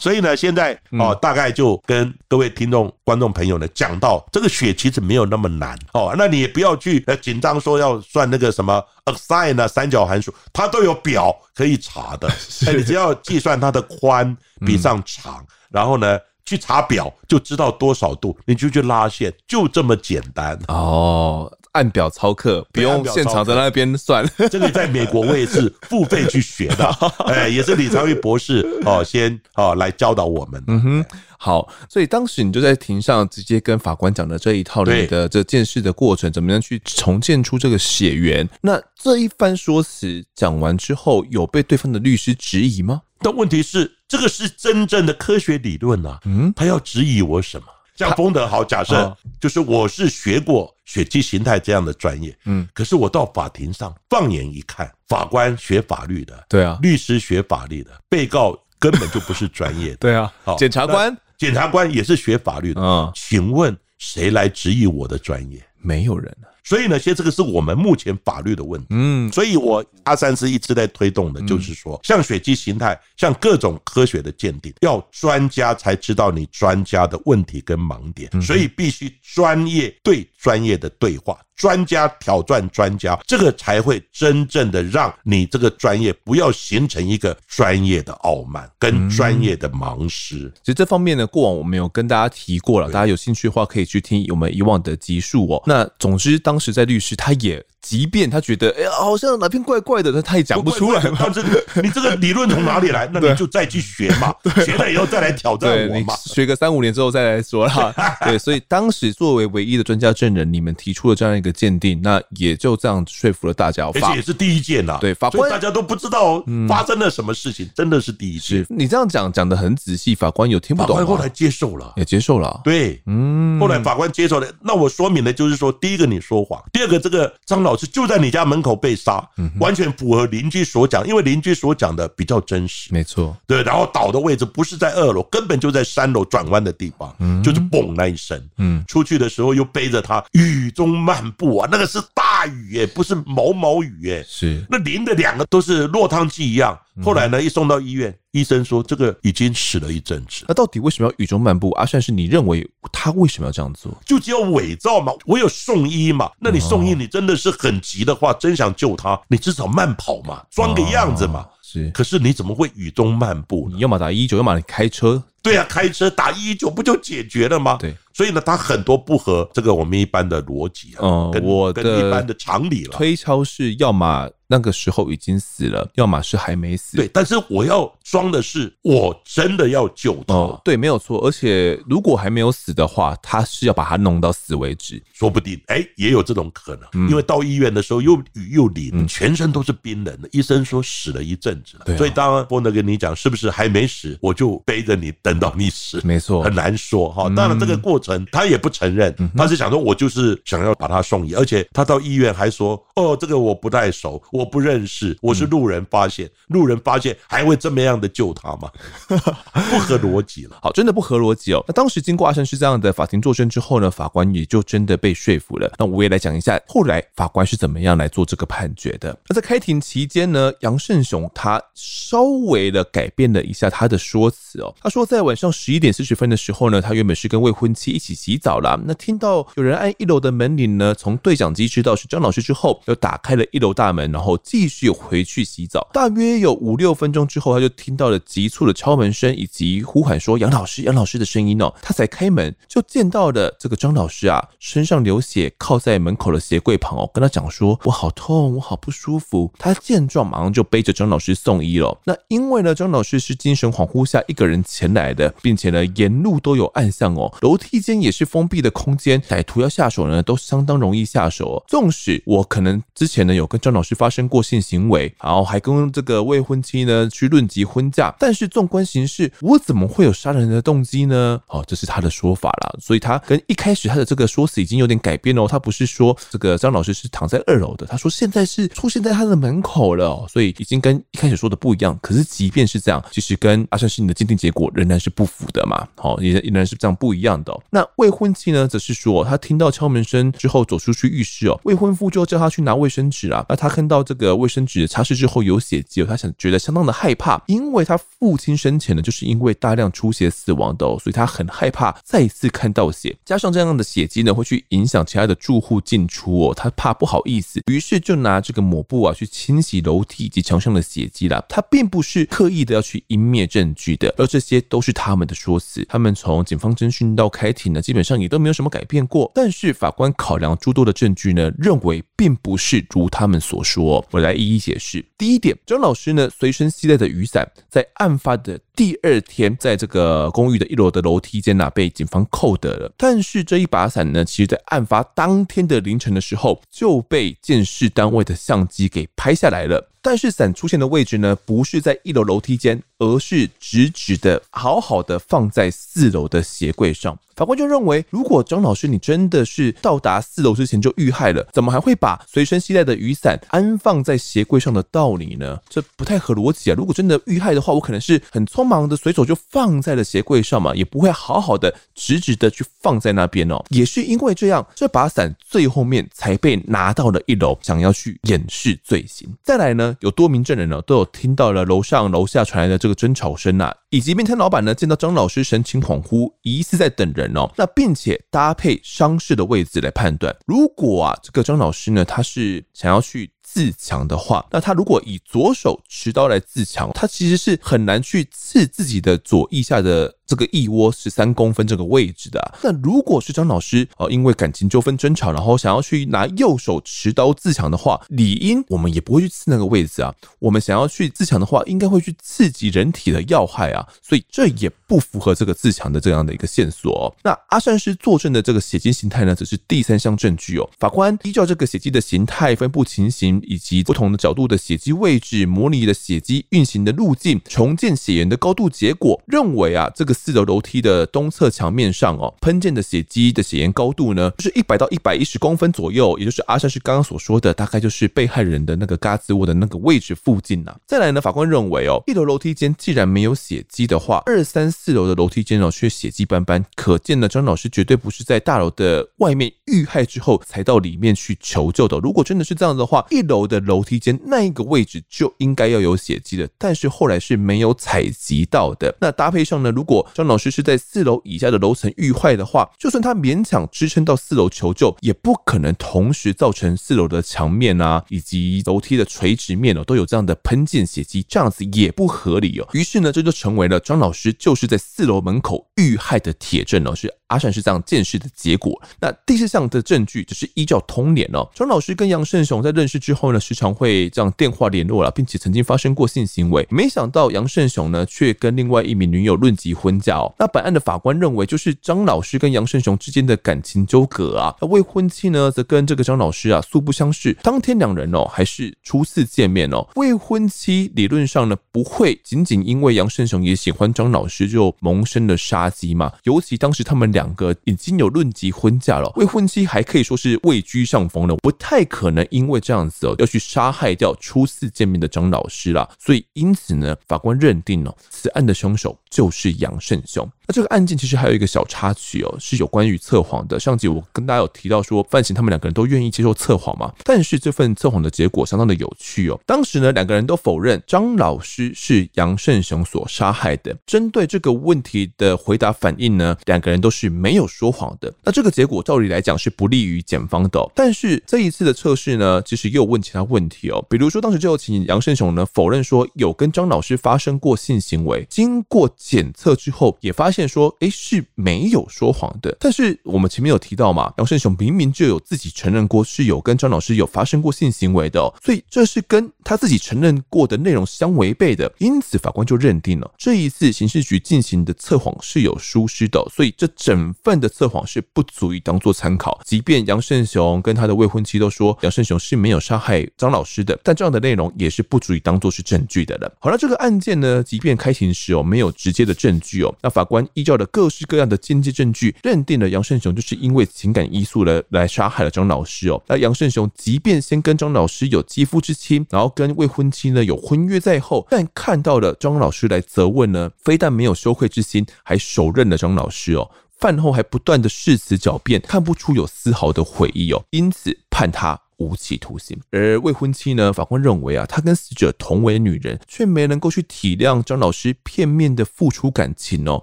[0.03, 6.13] 所以呢，现在哦，大概就跟各位听众、观众朋友呢讲到，这个雪其实没有那么难哦。
[6.17, 12.27] 那你也不要去呃紧张说要算那个什么 asine 啊三角函数，它都有表可以查的。
[12.67, 14.35] 哎，你只要计算它的宽
[14.65, 21.49] 比上长，然后呢去查表就知道多少度，你就去拉线，就这么简单哦。
[21.73, 24.25] 按表操课，不用现场在那边算。
[24.49, 26.85] 这个在美国我也是付费去学的，
[27.25, 30.63] 哎，也是李长玉博士哦，先哦来教导我们。
[30.67, 31.05] 嗯哼，
[31.37, 38.47] 好，所以当时你就在庭上直接跟法官讲的这一套你的这件事的过程，怎么样去重建出这个血缘？
[38.61, 43.01] 那这一番说辞讲完之后，有被对方的律师质疑吗？
[43.19, 47.65] 但问题是，这个是真正的科学理论啊，嗯，他要质疑我什么？
[47.95, 65.63] 像丰德豪，假设就是我是学过血迹形态这样的专业，嗯，可是我到法庭上放眼一看，法官学法律的，对啊，律师学法律的，被告根本就不是专业的， 对啊，好，检察官，检察官也是学法律的，嗯，请问谁来质疑我的专业？
[65.79, 66.52] 没有人啊。
[66.63, 68.87] 所以呢，其实这个是我们目前法律的问题。
[68.91, 81.39] 嗯，所以我阿三是一直在推动的，就是说，像血迹形态，像各种科学的鉴定，要专家才知道你专家的问题跟盲点，所以必须专业对专业的对话。
[81.55, 90.51] 专家挑战专家，这个才会真正的让你这个专业不要形成一个专业的傲慢跟专业的盲失。
[90.63, 95.63] 其实这方面呢，过往我们有跟大家提过了，大家有兴趣的话可以去听我们以往的集数哦。
[95.65, 97.63] 那总之，当时在律师他也。
[97.83, 101.17] 即便他觉得哎呀，好像哪边怪怪的，他他也讲不出来嘛。
[101.19, 101.43] 但是
[101.83, 103.07] 你这个理论从哪里来？
[103.13, 104.33] 那你就再去学嘛，
[104.65, 106.15] 学了以后再来挑战我嘛。
[106.25, 107.93] 学个三五年之后再来说啦。
[108.25, 113.85] 对，所以当时作为唯一的专家证人，你们提出了这样一个鉴定，那也就这样说服了大家。
[113.87, 114.97] 而且也是第一件呐。
[115.01, 118.65] 对，法官大家都不知道发生了什么事情，真的是第一件。
[118.69, 120.95] 你这样讲讲的很仔细，法官有听不懂。
[120.95, 122.61] 法官后来接受了，也接受了。
[122.63, 124.47] 对，嗯，后来法官接受了。
[124.61, 128.53] 那我说明的就是说，第一个你说谎，第二个这个张老师就在你家门。
[128.53, 129.27] 门口被杀，
[129.59, 133.35] 完全符合邻居所讲，因为邻居所讲的比较真实，没错。
[133.47, 146.79] 对，然后倒的位置不是在二楼，根本就在三楼转弯的地方，就是嘣那一声，嗯，出去的时候又背着他雨中漫步啊，那个是大雨耶，不是毛毛雨耶，是那淋的两个都是落汤鸡一样。
[147.01, 150.45] 后来呢，一送到医院，医生说这个已经死了一阵子。
[150.47, 151.71] 那到底为什么要雨中漫步？
[151.71, 153.91] 阿善是，你认为他为什么要这样做？
[154.05, 156.29] 就只有伪造嘛，我有送医嘛。
[156.39, 161.47] 那你送医，你真的是很急的话，真想救他，你至少慢跑嘛，装个样子嘛。
[161.63, 163.69] 是，可是你怎么会雨中漫步？
[163.71, 165.23] 你要么打一一九，要么你开车。
[165.41, 167.77] 对啊，开车打一一九不就解决了吗？
[167.79, 172.91] 对，所以呢，他很多不合这个我们一般的逻辑啊，嗯，我跟一般的常理了。
[172.91, 174.29] 推敲是要么。
[174.53, 176.95] 那个时候已经死了，要么是还没死。
[176.95, 180.33] 对，但是我要装的是，我真的要救他。
[180.35, 181.19] 哦，对，没有错。
[181.25, 187.09] 而且如果还没有死的话，他是要把他弄到死为止，说不定，哎，也有这种可能。
[187.09, 190.29] 因为到医院的时候又雨又淋，全身都是冰冷的。
[190.31, 195.99] 医生说死了一阵子了，所以当然波德跟你讲是不是还没死，我就背着你等到你死。
[196.03, 197.27] 没错，很难说哈。
[197.35, 204.43] 当然这个过程他也不承认，他是想说我就是想要把他送医，而且他到医院还说，哦，这个我不太熟，我。
[204.43, 208.71] 我不认识，我是路人发现，嗯、路人发现还会这么样的救他吗？
[209.07, 210.57] 不合逻辑了。
[210.61, 211.63] 好，真的不合逻辑哦。
[211.67, 215.71] 那当时经过阿善师这样的法庭作证之后呢，法官也就真的被说服了。
[215.77, 219.17] 那我也来讲一下，后来法官是怎么样来做这个判决的。
[219.27, 224.73] 那在开庭期间呢，杨胜雄他稍微的改变了一下他的说辞哦。
[224.81, 228.79] 他说，在晚上十一点四十分的时候呢，他原本是跟未婚妻一起洗澡啦。
[228.85, 235.87] 那听到有人按一楼的门铃呢，从对讲机知道是张老师之后，又打开了一楼大门，然后继续回去洗澡。
[235.93, 241.73] 大约有五六分钟之后，他就听到了急促的敲门声以及呼喊说“杨老师，杨老师”的声音哦。
[241.81, 251.99] 他才开门就见到了这个张老师啊，身上流血，靠在门口的鞋柜旁哦，跟他讲说：“我好痛，我好不舒服。”他见状，马上就背着张老师送医了。
[252.05, 261.63] 那因为呢，张老师是精神恍惚下一个人前来的，并且呢，沿路都有暗巷哦，楼梯间也是封闭的空间，歹徒要下手呢，都相当容易下手哦。
[261.67, 271.41] 纵使我可能之前呢有跟张老师发生过性行为，然后还跟这个未婚妻呢去论及婚嫁，但是纵观形势，我怎么会有杀人的动机呢？
[271.47, 272.75] 哦，这是他的说法啦。
[272.79, 281.97] 所以他跟一开始他的这个说辞已经有点改变哦，他不是说这个张老师是躺在二楼的，他说现在是出现在他的门口了，所以已经跟一开始说的不一样。
[282.01, 287.57] 可是即便是这样，其实跟阿善是你的鉴定结果仍然是不符的嘛，好，也仍然是这样不一样的。
[287.69, 311.43] 那未婚妻呢，则是说他听到敲门声之后走出去浴室哦，未婚夫就叫他去拿卫生纸啊，那他看到这个卫生纸擦拭之后有血迹哦，他想觉得相当的害怕，因因为他父亲生前呢就是因为大量出血死亡的哦，所以他很害怕再次看到血，加上这样的血迹呢会去影响其他的住户进出哦，他怕不好意思，于是就拿这个抹布啊去清洗楼梯以及墙上的血迹啦。
[311.49, 315.85] 他并不是刻意的要去湮灭证据的，而这些都是他们的说辞。
[315.85, 319.31] 他们从警方侦讯到开庭呢，基本上也都没有什么改变过。
[319.33, 324.05] 但是法官考量诸多的证据呢，认为并不是如他们所说。
[324.11, 325.03] 我来一一解释。
[325.17, 332.91] 第一点，张老师呢随身携带的雨伞，在案发的第二天，在这个公寓的一楼的楼梯间呐，被警方扣得了。
[332.97, 339.89] 但是这一把伞呢，其实在案发当天的凌晨的时候，就被建设单位的相机给拍下来了。
[340.01, 347.17] 但是伞出现的位置呢，不是在一楼楼梯间，而是直直的好好的放在四楼的鞋柜上。
[347.35, 355.57] 法官就认为，如果张老师你真的是到达四楼之前就遇害了，怎么还会把随身携带的雨伞安放在鞋柜上的道理呢？
[355.69, 356.75] 这不太合逻辑啊！
[356.77, 363.61] 如果真的遇害的话，我可能是很聪匆忙的随手就放在了鞋柜上嘛，也不会好好的直直的去放在那边哦。
[363.69, 369.29] 也是因为这样，这把伞最后面才被拿到了一楼，想要去掩饰罪行。
[369.43, 369.95] 再来呢？
[369.99, 377.51] 有多名证人呢，都有听到了楼上楼下传来的这个争吵声啊，以及面摊老板呢见到张老师神情恍惚，疑似在等人哦。
[377.57, 390.11] 那并且搭配伤势的位置来判断，如果啊这个张老师呢他是想要去自强的话，那他如果以左手持刀来自强，他其实是很难去刺自己的左翼下的。
[390.25, 400.13] 这个腋窝十三公分这个位置的，那如果是张老师啊，因为感情纠纷争吵，然后想要去拿右手持刀自强的话，理应我们也不会去刺那个位置啊。
[400.39, 407.13] 我们想要去自强的话，应该会去刺激人体的要害啊，所以这也不符合这个自强的这样的一个线索。
[407.21, 410.69] 那阿善师作证的这个血迹形态呢，只是第三项证据哦。
[410.79, 420.12] 法官依照这个血迹的形态、分布情形以及不同的角度的血迹位置，模拟了血迹运行的路径，重建血缘的高度结果，认为啊这个。
[420.13, 441.97] 四楼楼梯的东侧墙面上哦，喷溅的血迹的血盐高度呢，就是一百到一百一十公分左右，也就是阿善是刚刚所说的，大概就是被害人的那个嘎子窝的那个位置附近呐、再来呢，法官认为哦，一楼楼梯间既然没有血迹的话，二三四楼的楼梯间哦却血迹斑斑，可见呢张老师绝对不是在大楼的外面遇害之后才到里面去求救的。
[441.99, 448.95] 如果真的是这样的话，一楼的楼梯间那一个位置就应该要有血迹的，但是后来是没有采集到的。
[448.99, 462.67] 那搭配上呢，如果张老师是在四楼以下的楼层遇坏的话，就算他勉强支撑到四楼求救，也不可能同时造成四楼的墙面啊以及楼梯的垂直面哦都有这样的喷溅血迹，这样子也不合理哦。
[462.73, 468.79] 于是呢，这就成为了张老师就是在四楼门口遇害的铁证哦，是阿善是这样见识的结果。
[468.99, 476.67] 那第四项的证据只是依照通联哦，张老师跟杨胜雄在认识之后呢，时常会这样电话联络了，并且曾经发生过性行为。
[476.69, 480.31] 没想到杨胜雄呢，却跟另外一名女友论及婚嫁哦。
[480.37, 484.55] 那本案的法官认为，就是张老师跟杨胜雄之间的感情纠葛啊。
[484.61, 487.35] 那未婚妻呢，则跟这个张老师啊素不相识。
[487.41, 489.87] 当天两人哦，还是初次见面哦。
[489.95, 496.11] 未婚妻理论上呢，不会仅仅因为杨胜雄也喜欢张老师就萌生了杀机嘛。
[496.23, 505.89] 尤其当时他们两两个已经有论及婚嫁了，未婚妻还可以说是位居上风了，不太可能因为这样子哦要去杀害掉初次见面的张老师啦。
[505.97, 510.27] 所以因此呢，法官认定哦，此案的凶手就是杨胜雄。
[510.47, 513.59] 那这个案件其实还有一个小插曲哦，是有关于测谎的。
[513.59, 519.39] 上集我跟大家有提到说，范闲他们两个人都愿意接受测谎嘛，但是这份测谎的结果相当的有趣哦。
[519.45, 523.77] 当时呢，两个人都否认张老师是杨胜雄所杀害的。
[523.85, 528.11] 针对这个问题的回答反应呢，两个人都是没有说谎的。
[528.23, 530.71] 那这个结果照理来讲是不利于检方的。
[530.75, 542.55] 但是这一次的测试呢，其实又问其他问题哦，比如说当时就有请杨胜雄呢否认说有跟张老师发生过性行为，经过检测之后也发现说，诶，是没有说谎的。
[542.57, 551.69] 但是我们前面有提到嘛，杨胜雄明明就有自己承认过是有跟张老师有发生过性行为的，所以这是跟他自己承认过的内容相违背的。
[551.79, 559.41] 因此法官就认定了这一次刑事局进行的测谎是有疏失的，所以这整份的测谎是不足以当做参考。
[559.43, 566.33] 即便杨胜雄跟他的未婚妻都说杨胜雄是没有杀害张老师的，但这样的内容也是不足以当做是证据的了。
[566.39, 576.01] 好了，这个案件呢，即便开庭时哦没有直接的证据哦，那法官依照了各式各样的间接证据，认定了杨胜雄就是因为情感因素来来杀害了张老师哦。
[576.07, 586.51] 那杨胜雄即便先跟张老师有肌肤之亲，然后跟未婚妻呢有婚约在后，但看到了张老师来责问呢，非但没有羞愧之心，还手刃了张老师哦。
[586.79, 591.57] 饭后还不断的誓词狡辩，看不出有丝毫的悔意哦，因此判他。
[591.77, 593.71] 无期徒刑，而未婚妻呢？
[593.73, 599.81] 法官认为啊，她跟死者同为女人，却没能够去体谅张老师片面的付出感情哦，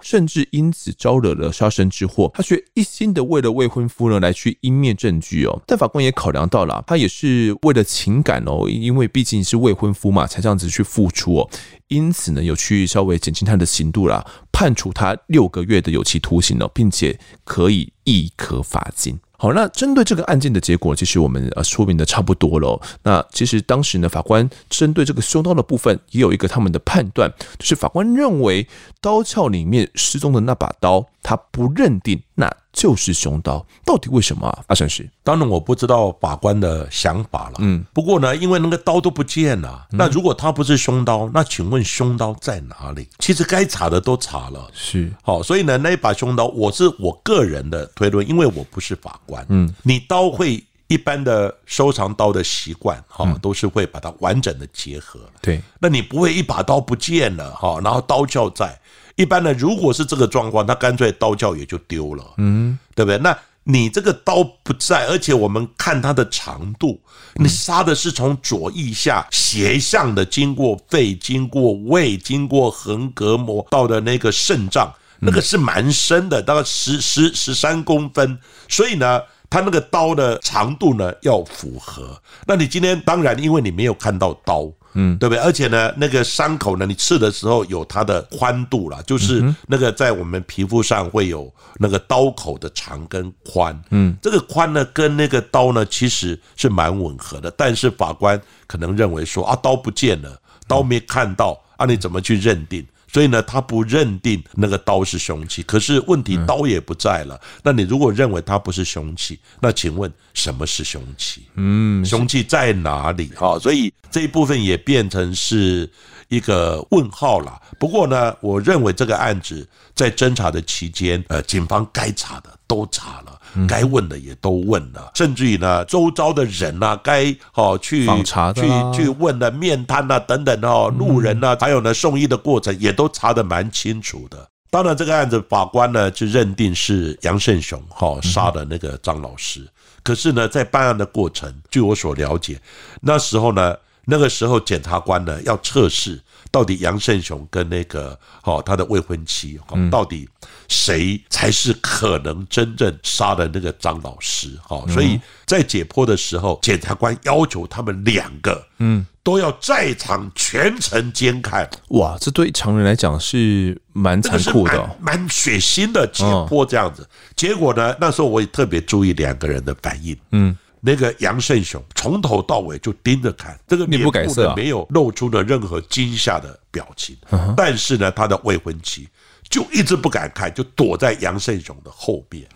[0.03, 2.31] 甚至因此招惹了杀身之祸。
[2.35, 5.61] 她却一心的为了未婚夫呢来去湮灭证据哦。
[5.67, 11.51] 但法官也考量到了，她也是为了情感哦，因为毕竟是未婚夫嘛，才这样子去付出哦。
[11.89, 19.19] 因此呢，有去稍微减轻他的刑度啦，判处他六个月的有期徒刑哦，并且可以易科罚金。
[19.43, 22.79] 好，那针对这个案件的结果，其实我们呃说明的差不多了。
[23.03, 28.69] 那其实当时呢，法官针对这个凶刀的部分，也有一个他们的判断，就是法官认为
[29.01, 33.65] 刀鞘里面失踪的那把刀，他不认定那就是凶刀。
[33.85, 34.65] 到底为什么啊？
[34.69, 37.57] 阿善师，当然我不知道法官的想法了。
[37.59, 43.09] 嗯，不过呢，因为那个刀都不见了，那如果他不是凶刀，那请问凶刀在哪里？
[43.19, 49.45] 其实该查的都查了，是好，所以呢，那一把凶刀，我是我个人的推论，因为我不是法官。
[49.49, 55.21] 嗯，你刀会一般的收藏刀的习惯哈，都是会把它完整的结合。
[55.41, 58.80] 对，那你不会一把刀不见了哈，然后刀鞘在。
[59.21, 62.25] 一般呢，如果是这个状况，他干脆刀鞘也就丢了。
[62.39, 63.19] 嗯，对不对？
[63.19, 66.99] 那你这个刀不在，而且我们看它的长度，
[67.35, 74.91] 你杀的是从左腋下斜向的，经过肺、经过胃、经过横膈膜到的那个肾脏。
[75.23, 78.39] 那个是蛮深的，大概十十十三公分，
[78.71, 79.21] 所以呢，
[79.51, 82.17] 它那个刀的长度呢要符合。
[82.47, 85.43] 那你今天当然因为你没有看到刀，嗯，对不对？
[85.43, 102.87] 而且呢，那个伤口呢，你刺的时候有它的宽度啦，就是那个在我们皮肤上会有那个刀口的长跟宽，嗯，这个宽呢跟那个刀呢其实是蛮吻合的，但是法官可能认为说啊，刀不见了，刀没看到啊，你怎么去认定？
[103.13, 107.41] 所以呢，他不认定那个刀是凶器，可是问题刀也不在了。
[107.63, 111.43] 那你如果认为它不是凶器，那请问什么是凶器？
[111.57, 113.31] 嗯，凶器在哪里？
[113.37, 115.91] 哈，所以这一部分也变成是
[116.29, 117.61] 一个问号了。
[117.79, 123.40] 不过呢，我认为这个案子在侦查的期间，呃，警方该查的都查了。
[123.69, 128.07] 该问的也都问了，甚至于呢，周遭的人呐，该哦去
[128.55, 134.49] 去去问的面瘫啊等等哦，路人呐，还有呢送医的过程也都查得蛮清楚的。
[134.71, 139.67] 当然，这个案子法官呢就认定是杨胜雄哈杀的那个张老师。
[140.03, 142.59] 可是呢，在办案的过程，据我所了解，
[143.03, 146.21] 那时候呢，那个时候检察官呢要测试。
[146.53, 150.29] 到底杨胜雄跟那个哦他的未婚妻哦，到底
[150.67, 154.59] 谁才是可能真正杀的那个张老师？
[154.67, 161.71] 哈，所以在解剖的时候，检察官要求他们两个嗯都要在场全程监看。
[161.91, 167.09] 哇，这对常人来讲是蛮残酷的，蛮血腥的解剖这样子。
[167.37, 170.57] 结果呢，那时候我也特别注意两个人的反应，嗯。
[170.81, 177.17] 那个杨胜雄从头到尾就盯着看，这个脸部呢没有露出了任何惊吓的表情，
[177.57, 179.09] 但是呢，他的未婚妻
[179.49, 182.47] 就一直不敢看，就躲在杨胜雄的后边。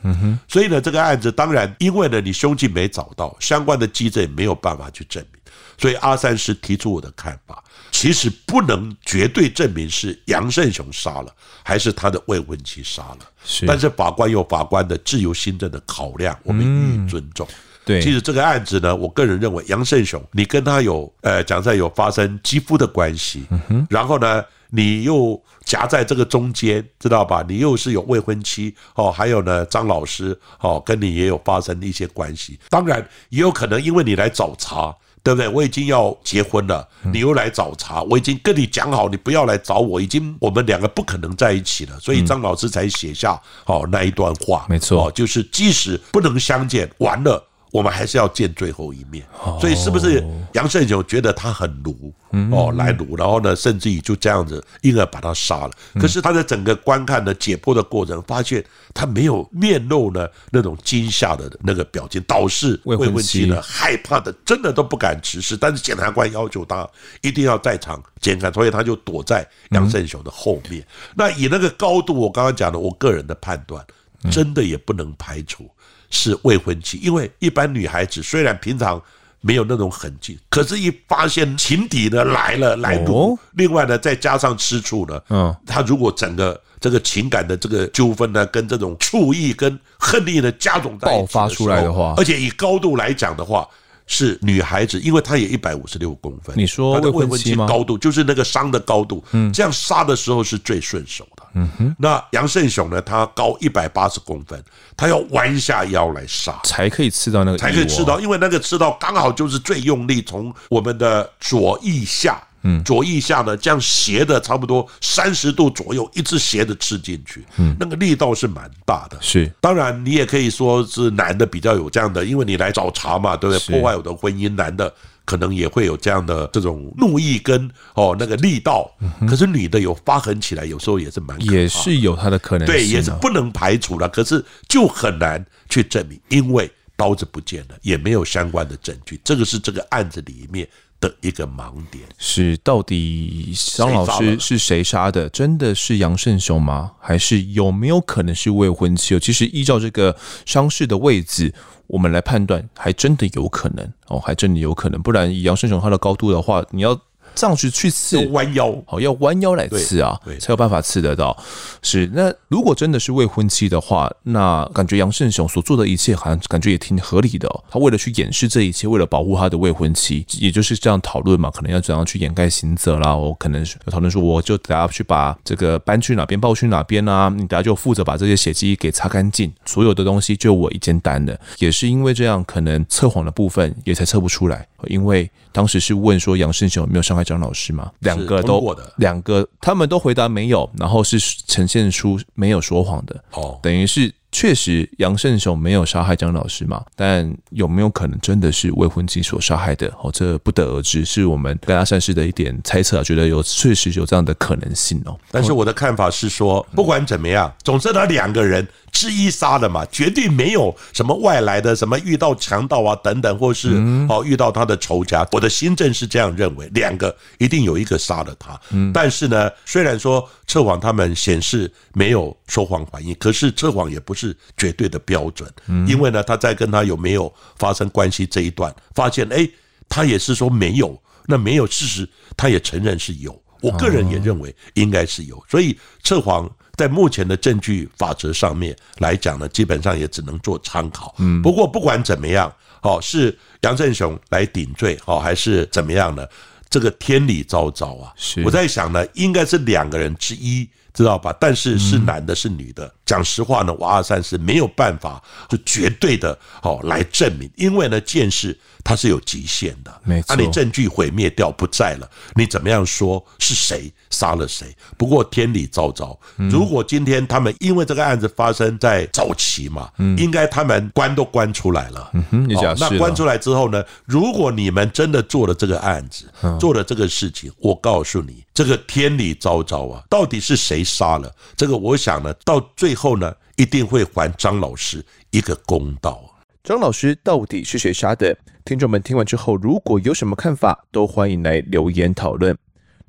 [0.49, 5.41] 所以呢，这个案子当然因为呢你凶器没找到，相关的迹证也没有办法去证明，
[5.77, 13.19] 所以阿三师提出我的看法，其实不能绝对证明是杨胜雄杀了，还是他的未婚妻杀了。
[13.45, 17.47] 是，但是法官有法官的自由心证的考量，我们予以尊重。
[17.51, 17.55] 嗯、
[17.85, 27.45] 对，其实这个案子呢，我个人认为杨胜雄，你跟他有呃讲在有发生肌肤的关系，嗯，然后呢，你又夹在这个中间，知道吧？
[27.49, 32.59] 你又是有未婚妻哦，还有呢，张老师哦，跟你也有发生一些关系。
[32.71, 34.95] 当然，也有可能因为你来找茬。
[35.25, 35.49] 对不对？
[35.49, 38.03] 我已经要结婚了，你又来找茬。
[38.03, 39.99] 我已经跟你讲好，你不要来找我。
[39.99, 44.67] 已经我们两个不可能在一起了，所以张老师才写下哦那一段话。
[44.69, 47.43] 没错，就是即使不能相见，完了。
[47.75, 49.27] 我们还是要见最后一面，
[49.61, 52.15] 所以是不是杨胜雄觉得他很奴
[52.53, 55.71] 哦来奴，然后呢，甚至于就这样子，因而把他杀了。
[55.95, 58.65] 可是他在整个观看的解剖的过程，发现
[58.95, 65.57] 他没有面露呢那种惊吓的那个表情，导致未婚妻呢害怕的真的都不敢直视。
[65.57, 66.89] 但是检察官要求他
[67.23, 70.87] 一定要在场监看，所以他就躲在杨胜雄的后面。
[71.17, 73.85] 那以那个高度，我刚刚讲的，我个人的判断，
[74.31, 75.69] 真的也不能排除。
[76.15, 79.03] 是未婚妻，因为一般女孩子虽然平常
[79.41, 93.69] 没有那种痕迹，可是一发现情敌呢来了来堵，另外呢再加上吃醋呢，嗯，她如果整个这个情感的这个纠纷呢，跟这种醋意跟恨意呢加总在爆发出来的话，而且以高度来讲的话。
[94.07, 96.55] 是女孩子，因为她也一百五十六公分。
[96.59, 101.34] 你说未婚妻高度就是那个伤的高度，嗯，这样杀的时候是最顺手的。
[101.55, 103.01] 嗯哼，那杨胜雄呢？
[103.01, 104.63] 他高一百八十公分，
[104.97, 112.43] 他要弯下腰来杀，才可以刺到那个，才可以吃到，因为那个刺刀刚好就是最用力，从我们的左腋下。
[112.67, 119.19] 嗯，左腋下呢，这样斜的差不多三十度左右，一直斜的刺进去，嗯，那个力道是蛮大的。
[119.21, 123.81] 是，当然你也可以说是男的比较有这样的，因为你来找茬嘛，对不对？
[123.81, 124.91] 破坏我的婚姻，男的
[125.25, 128.91] 可能也会有这样的这种怒意跟哦那个力道。
[129.29, 134.09] 可是女的有发狠起来，有时候也是蛮也是有她的可能性，对，也是不能排除了。
[134.09, 139.21] 可是就很难去证明，因为刀子不见了，也没有相关的证据。
[139.25, 140.69] 这个是这个案子里面。
[141.01, 145.29] 的一个盲点是，到底张老师是谁杀的？
[145.29, 146.93] 真的是杨胜雄吗？
[146.99, 149.19] 还是有没有可能是未婚妻？
[149.21, 150.17] 其实依照这个
[150.47, 151.53] 伤势的位置，
[151.87, 155.01] 我们来判断，还真的有可能哦，还真的有可能。
[155.03, 156.99] 不然以杨胜雄他的高度的话，你要。
[157.35, 161.37] 这样去去刺，弯腰，好，要弯腰来刺啊，才有办法刺得到。
[161.83, 167.65] 是，那如果真的是未婚妻的话，那感觉杨胜雄所做的一切，好像感觉也挺合理的哦。
[167.69, 173.15] 他为了去掩饰这一切，为了保护他的未婚妻，也就是这样讨论嘛，可能要怎样去掩盖刑责啦。
[173.15, 177.29] 我可能讨论说，我就等下去把这个搬去哪边，抱去哪边啊？
[177.29, 181.39] 你等下就负责把这些血迹给擦干净，所有的东西就我一肩担的。
[181.59, 187.24] 也是因为这样，可能测谎的部分也才测不出来，因为当时是问说杨胜雄有没有伤害。
[187.25, 187.91] 张老师吗？
[188.01, 194.13] 两个都，两个他们都回答没有，然后是呈现出没有说谎的哦，等于是。
[194.35, 196.83] 确实，杨胜雄没有杀害张老师嘛？
[196.97, 199.87] 但有没有可能真的是未婚妻所杀害的？
[200.03, 205.17] 哦，这不得而知，是我们跟阿善师的一点猜测，觉得有确实有这样的可能性哦。
[205.31, 213.69] 但是我的看法是说，不管怎么样，总之他两个人之一杀的嘛，绝对没有什么外来的，什么遇到强盗啊等等，或是
[214.09, 215.25] 哦遇到他的仇家。
[215.31, 218.61] 我的心证是这样认为，两个一定有一个杀了他。
[218.93, 224.25] 但是呢，虽然说测谎他们显示没有说谎反应，可是测谎也不是。
[224.25, 225.47] 是绝对的标准，
[225.87, 229.47] 因为呢，他在跟他有没有发生关系这一段，发现哎，
[229.87, 233.39] 他也是说没有，那没有事实，他也承认是有。
[233.61, 241.15] 我个人也认为应该是有，所以测谎在目前的证据法则上面来讲呢，基本上也只能做参考。
[241.43, 246.27] 不过不管怎么样，哦，是杨振雄来顶罪，哦，还是怎么样呢？
[246.75, 248.13] 这个天理昭昭啊，
[248.45, 250.69] 我在想呢，应该是两个人之一。
[250.93, 251.37] 知道吧？
[251.41, 252.93] 但是是男的，是女的。
[253.05, 259.93] 讲实话呢，瓦阿三是没有办法就绝对的哦来证明，因为呢，见识它是有极限的。
[260.05, 264.75] 没错，那你证据毁灭掉不在了，你怎么样说是谁杀了谁？
[264.97, 272.11] 不过天理昭昭，如果今天他们因为这个案子发生在早期嘛，应该他们关都关出来了。
[272.15, 272.85] 嗯哼，你讲是。
[272.85, 276.25] 那关出来之后呢，如果你们真的做了这个案子，
[276.59, 280.83] 做了这个事情，我告诉你，这个天理昭昭啊，到底是谁？
[280.85, 286.39] 杀了这个，我想呢，到最后呢，一定会还张老师一个公道。
[286.63, 288.37] 张老师到底是谁杀的？
[288.65, 292.57] 听众们听完之后，如果有什么看法，都欢迎来留言讨论。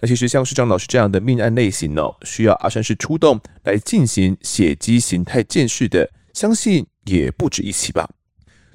[0.02, 8.10] 那其实像是张老师这样的命案类型哦，需要阿善师出动来进行血迹形态鉴识的，相信也不止一起吧。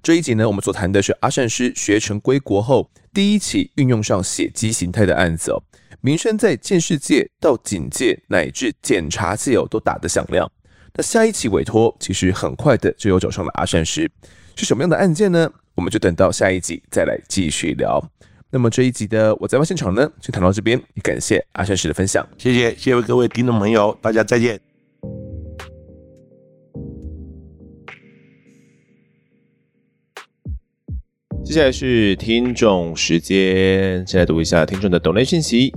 [0.02, 5.62] 这一集呢，我们所谈的是阿善师学成归国后第一起运用上血迹形态的案子哦，
[6.00, 10.50] 名声在鉴识界到警界乃至检察界哦都打得响亮。
[10.94, 14.10] 那下一起委托其实很快的就又找上了阿善师，
[14.56, 15.50] 是什么样的案件呢？
[15.74, 18.02] 我们就等到下一集再来继续聊。
[18.50, 24.60] 那么这一集的我在外现场呢，就谈到这边，也感谢阿善师的分享，谢谢，谢谢各位听众朋友，大家再见。
[31.44, 35.72] 接下来是听众时间，先来读一下听众的抖内讯息。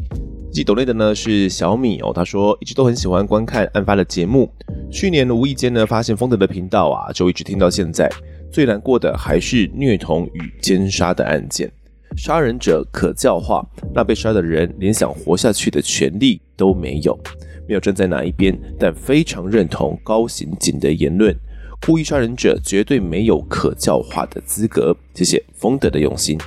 [0.53, 4.47] 寄抖内的呢是小米哦，他说一直都很喜欢观看案发的节目，
[4.91, 8.07] 去年无意间呢发现丰德的频道啊，就一直听到现在。
[8.51, 11.71] 最难过的还是虐童与奸杀的案件，
[12.15, 17.19] 杀人者可教化，那被杀的人连想活下去的权利都没有。
[17.67, 21.35] 没有站在哪一边，但非常认同高刑警的言论。
[21.83, 24.95] 故意杀人者绝对没有可教化的资格。
[25.15, 26.37] 谢谢丰德的用心。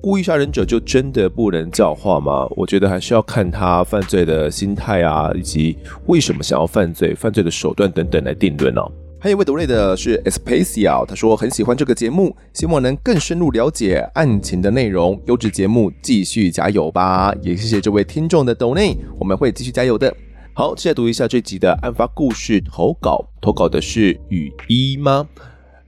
[0.00, 2.46] 故意杀人者就真的不能教化吗？
[2.50, 5.76] 我觉得还是要看他犯罪的心态啊，以及
[6.06, 8.90] 为什么想要犯罪、犯罪的手段等等来定论哦。
[9.20, 15.20] 还有一位读内的是 Espacia，他说很喜欢这个节目，希望能更深入了解案情的内容。
[15.26, 17.34] 优质节目，继续加油吧！
[17.42, 20.14] 也谢谢这位听众的抖内，我们会继续加油的。
[20.54, 23.28] 好，接下来读一下这集的案发故事投稿。
[23.40, 25.26] 投稿的是雨衣吗。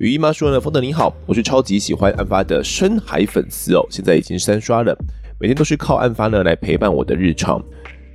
[0.01, 4.97] 雨姨妈说呢：“丰德你好，我是超级喜欢案发的深海粉丝哦，现在已经三刷了，
[5.39, 7.63] 每天都是靠案发呢来陪伴我的日常。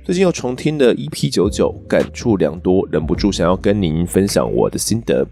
[0.04, 5.24] 最近又重听了 EP 九九，感触良多，忍不住想要跟您分享我的心得。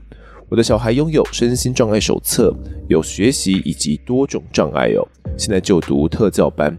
[0.48, 2.54] 我的小孩拥有身心障碍手册，
[2.88, 5.02] 有学习以及多种障碍哦，
[5.36, 6.72] 现在就读特教班。”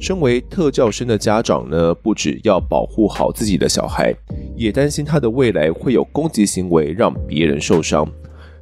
[0.00, 4.12] 身为特教生的家长呢，不只要保护好自己的小孩，
[4.56, 8.04] 也担心他的未来会有攻击行为，让别人受伤。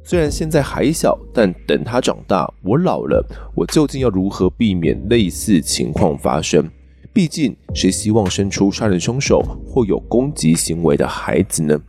[0.03, 3.25] 虽然现在还小，但等他长大，我老了，
[3.55, 6.69] 我究竟要如何避免类似情况发生？
[7.13, 11.79] 毕竟，谁希望生出杀人凶手或有攻击行为的孩子呢？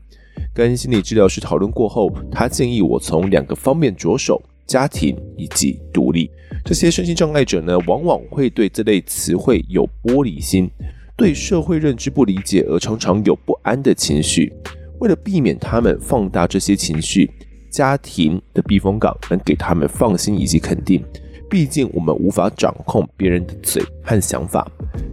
[0.55, 4.43] 跟心理治疗师讨论过后，他建议我从两个方面着手。
[4.67, 6.31] 家庭以及独立，
[6.65, 10.71] 这些身心障碍者呢，往往会对这类词汇有玻璃心，
[11.17, 14.53] 对社会认知不理解，而常常有不安的情绪。
[15.01, 17.29] 为了避免他们放大这些情绪，
[17.71, 21.03] 家庭的避风港能给他们放心以及肯定。
[21.49, 24.71] 毕竟我们无法掌控别人的嘴和想法，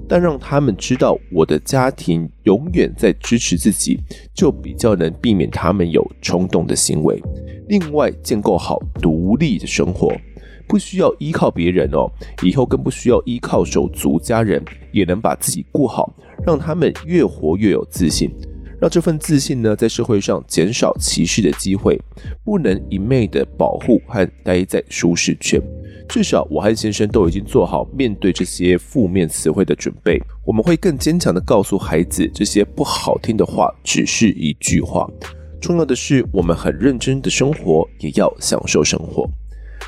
[0.07, 3.99] 但让他们知道我的家庭永远在支持自己，
[4.35, 7.19] 就比较能避免他们有冲动的行为。
[7.69, 10.15] 另外，建构好独立的生活，
[10.67, 12.07] 不需要依靠别人哦。
[12.43, 16.13] 以后更不需要依靠手足家人，也能把自己顾好，
[16.45, 18.29] 让他们越活越有自信，
[18.79, 21.99] 让这份自信呢，在社会上减少歧视的机会。
[22.43, 25.61] 不能一昧的保护和待在舒适圈，
[26.07, 30.21] 至少我和先生都已经做好面对这些负面词汇的准备。
[30.45, 35.09] 我们会更坚强的告诉孩子，这些不好听的话只是一句话。
[35.59, 39.29] 重要的是，我们很认真的生活，也要享受生活。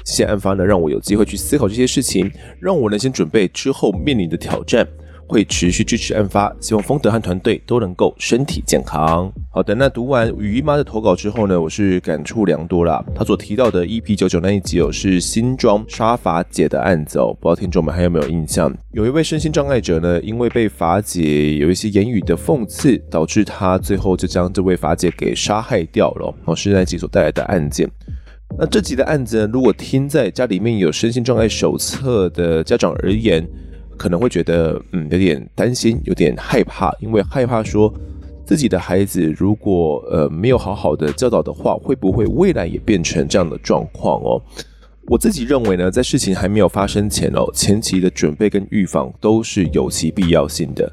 [0.03, 2.29] 谢谢案发呢，让我有机会去思考这些事情，
[2.59, 4.87] 让我能先准备之后面临的挑战。
[5.29, 9.31] 会持续支持案发，希望丰德和团队都能够身体健康。
[9.51, 13.05] 好的，那读完雨衣妈的投稿之后呢，我是感触良多啦。
[13.13, 18.75] 他所提到的 EP 九九那一集哦，是新庄杀法姐的案子哦，不知道听众们还有没有印象？
[18.91, 27.87] 有一位身心障碍者呢，因为被法姐有一些言语的讽刺，导致他最后就将这位法姐给杀害掉了哦，是那一集所带来的案件。
[28.57, 33.47] 那这集的案子呢，如果听在家里面有身心障碍手册的家长而言，
[33.99, 37.93] 可能会觉得嗯，有点担心，有点害怕，因为害怕说
[38.45, 44.41] 自己的孩子如果呃没有好好的教导的话，会不会未来也变成这样的状况哦？
[45.05, 50.91] 我自己认为呢，在事情还没有发生前哦，前期的准备跟预防都是有其必要性的。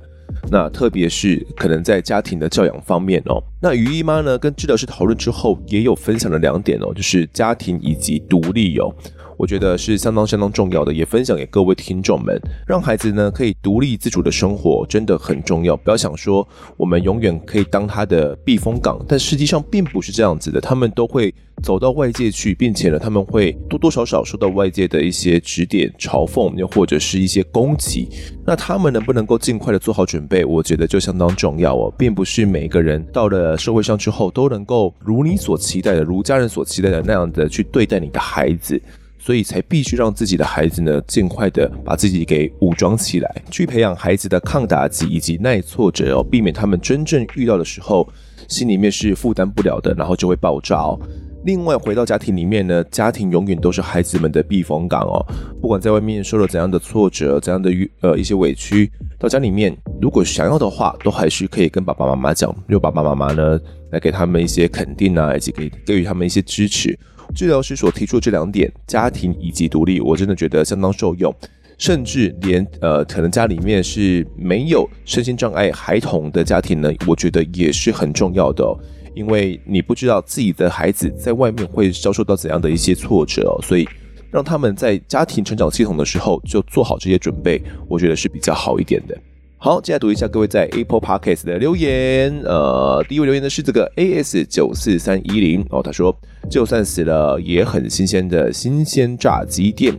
[0.50, 8.94] 那特别是可能在家庭的教养方面哦，那于姨妈呢跟治疗师讨论之后，也有分享了两点哦，就是家庭以及独立哦。
[9.37, 15.76] 我觉得是相当相当重要的，也分享给各位听众们，让孩子呢可以独立自主的生活，真的很重要。
[15.76, 20.61] 不要想说我们永远可以当他的避风港，但实际上并不是这样子的。
[20.61, 21.32] 他们都会
[21.62, 28.09] 走到外界去，并且呢，他们会多多少少受到外界的一些指点、嘲讽，又或者是一些攻击。
[28.47, 30.45] 那他们能不能够尽快的做好准备？
[30.45, 38.80] 我觉得就相当重要哦，并不是每个人到了社会上之后都能够如你所期待的，如家人所期待的那样的去对待你的孩子。
[39.19, 48.09] 所以才必须让自己的孩子呢，尽快的把自己给武装起来，去培养孩子的抗打击以及耐挫折哦，避免他们真正遇到的时候，
[48.49, 50.99] 心里面是负担不了的，然后就会爆炸哦。
[51.45, 55.25] 另外，回到家庭里面呢，家庭永远都是孩子们的避风港哦。
[55.61, 63.61] 不管在外面受了怎样的挫折、怎样的呃一些委屈，到家里面，如果想要的话，都还是可以跟爸爸妈妈讲，用爸爸妈妈呢
[63.93, 66.99] 来给他们一些肯定啊，以及给给予他们一些支持。
[67.35, 71.35] 治疗师所提出这两点，家庭以及独立，我真的觉得相当受用。
[71.79, 78.72] 甚至连呃，可能家里面是没有身心障碍孩童的家庭呢，我觉得也是很重要的哦。
[79.14, 83.87] 因为你不知道自己的孩子在外面会遭受到怎样的一些挫折哦，所以
[84.31, 89.14] 让他们在家庭成长系统的时候就做好这些准备，我觉得是比较好一点的。
[89.59, 92.30] 好，接下来读一下各位在 Apple Podcast 的留言。
[92.44, 96.14] 呃，第一位留言的是这个 AS 九四三一零哦，他说
[96.50, 99.94] 就算死了也很新鲜的新鲜炸鸡店。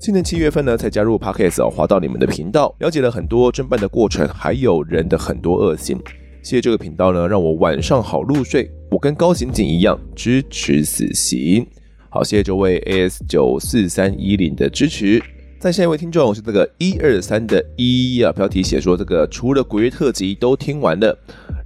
[0.00, 5.96] 今年七月份呢，才加入 Podcast 哦，滑到你们的频道，了解了很多侦办的过程，还有人的很多恶行。
[6.42, 8.68] 谢谢这个频道呢，让我晚上好入睡。
[8.90, 11.64] 我跟高刑警一样支持死刑。
[12.08, 15.22] 好，谢谢这位 AS 九四三一零的支持。
[15.60, 21.14] 再下一位听众是这个一二三的一啊，标题写说这个除了鬼月特辑都听完了，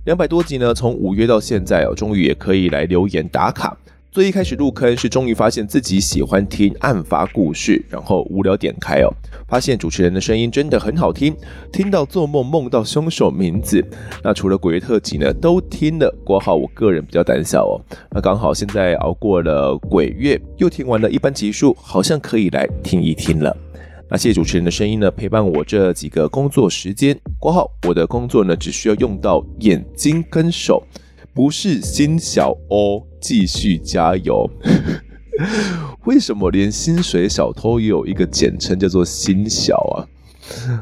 [0.05, 3.79] 两百多集呢，从五月到现在哦，终于也可以来留言打卡。
[4.11, 9.15] 最一开始入坑是终于发现自己喜欢听案发故事，然后无聊点开哦，
[9.47, 11.33] 发现主持人的声音真的很好听，
[11.73, 13.81] 听到做梦梦到凶手名字。
[14.25, 16.13] 那除了鬼月特辑呢，都听了。
[16.25, 17.79] 括号我个人比较胆小哦，
[18.11, 23.57] 那刚好现在熬过了鬼月，又听完了一般集数，好像可以来听一听了。
[24.15, 27.19] 那谢主持人的声音呢，陪伴我这几个工作时间。
[27.41, 30.81] 括号我的工作呢，只需要用到眼睛跟手。
[31.35, 34.49] 不是心小哦，继续加油。
[36.05, 40.07] 为什么连薪水小偷也有一个简称叫做心小啊？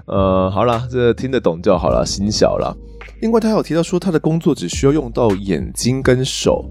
[0.04, 2.76] 呃，好了，这听得懂就好了，心小了。
[3.22, 6.66] 另外，他有提到说他的工作只需要用到眼睛跟手，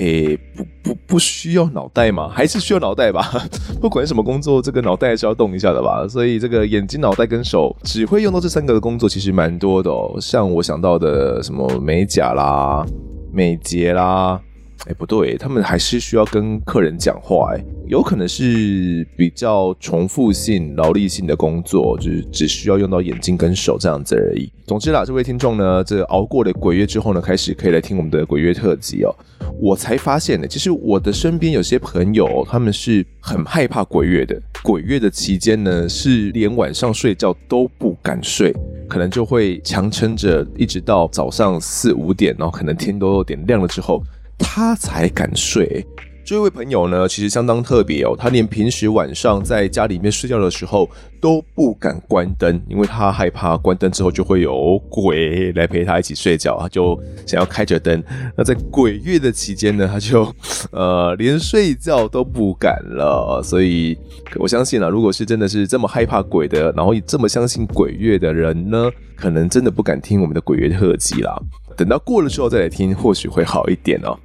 [0.00, 2.28] 诶，不不不需要脑袋吗？
[2.34, 3.30] 还是需要脑袋吧？
[3.80, 6.06] 不管什么工作，这个脑袋还是要动一下的吧。
[6.08, 10.16] 所以，这个眼睛、脑袋跟手只会用到这三个的工作，其实蛮多的哦。
[10.20, 12.84] 像我想到的什么美甲啦。
[13.32, 14.40] 美睫啦，
[14.86, 24.50] 哎，不对，他们还是需要跟客人讲话，哎，有可能是比较重复性、劳力性的工作，就是只需要用到眼睛跟手这样子而已。
[24.66, 29.14] 总之啦，这位听众呢，这熬过了鬼月之后呢，开始可以来听我们的鬼月特辑哦。
[29.60, 34.40] 我才发现呢，其实我的身边有些朋友，他们是很害怕鬼月的。
[34.62, 38.54] 鬼月的期间呢，是连晚上睡觉都不敢睡。
[38.88, 44.02] 可能就会强撑着，一直到早上四五点，然后可能天都有点亮了之后，
[44.40, 45.86] 他才敢睡。
[46.22, 50.88] 这位朋友呢，其实相当特别哦，他连平时晚上在家里面睡觉的时候
[51.20, 58.00] 都不敢关灯，因为他害怕关灯之后就会有鬼来陪他一起睡觉，他就想要开着灯。
[58.36, 60.32] 那在鬼月的期间呢，他就
[60.70, 63.42] 呃连睡觉都不敢了。
[63.42, 63.98] 所以
[64.36, 71.36] 我相信啊，如果是真的是这么害怕鬼的，然后这么相信鬼月的人呢，可能真的不敢听我们的鬼月特辑啦。
[71.76, 74.16] 等到过了之后再来听，或许会好一点哦。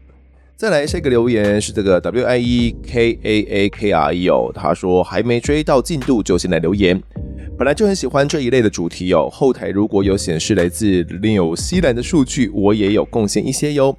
[0.58, 6.98] 再来下一个留言是这个 W I E K A A K R E 哦，他说还没追到进度就先来留言，
[7.58, 9.28] 本来就很喜欢这一类的主题哦。
[9.30, 13.98] 后台如果有显示来自纽西兰的数据，我也有贡献一些哟。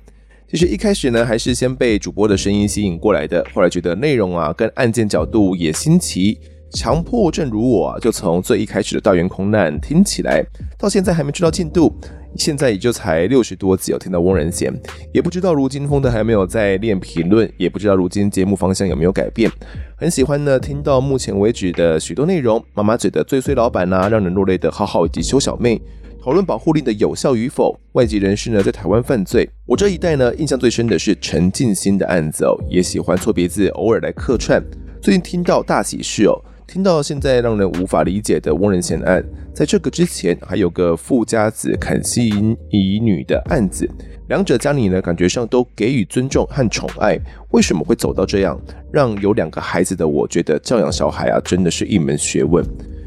[0.50, 6.38] 其实一开始呢，还是先被主播的声音吸引过来的，后来觉得内容啊跟案件角度也新奇，
[6.72, 10.42] 强迫症如我，就从最一开始的大员空难听起来，
[10.78, 11.94] 到现在还没追到进度。
[12.36, 14.72] 现在也就才六十多集，有听到翁仁贤，
[15.12, 19.50] 也不知道如今风德还没有在练评论，也不知道如今节目方向有没有改变。
[19.96, 25.80] 很喜欢呢，听到目前为止的许多内容，妈妈嘴的最衰老板啊，让人落泪的浩浩以及修小妹，
[26.22, 29.48] 讨论保护令的有效与否，外籍人士呢在台湾犯罪。
[29.64, 34.62] 我这一代呢，印象最深的是陈进兴的案子哦，也喜欢错别字，偶尔来客串。
[35.00, 36.34] 最近听到大喜事哦。
[36.66, 43.88] 听到现在让人无法理解的翁仁贤案，在这个之前还有个富家子砍妻儿女的案子，
[44.28, 47.16] 两者家里呢感觉上都给予尊重和宠爱，
[47.52, 48.60] 为什么会走到这样？
[48.92, 52.64] 让有两个孩子的我觉得教养小孩啊真的是一门学问。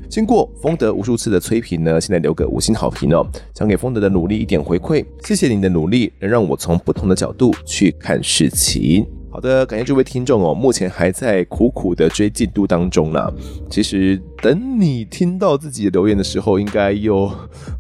[0.10, 9.05] 经过丰德无数次的催评呢，现在留个五星好评哦，想给丰德的努力一点回馈，谢谢您的努力，能让我从不同的角度去看事情。
[9.32, 13.32] 好的，感谢这位听众哦，目前还在苦苦的追进度当中呢。
[13.69, 17.25] 其实等你听到自己的留言的时候，应该又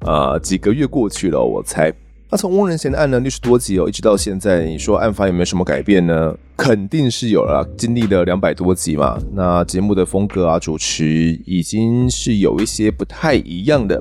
[0.01, 1.91] 啊、呃、几个月过去了，我猜。
[2.29, 6.37] 那从翁仁贤的案呢六十多集哦，一直到现在，你说案发有没有什么改变呢？
[6.55, 9.17] 肯定是有了，经历了两百多集嘛。
[9.33, 11.05] 那节目的风格啊，主持
[11.47, 13.99] 已经是有一些不太一样的。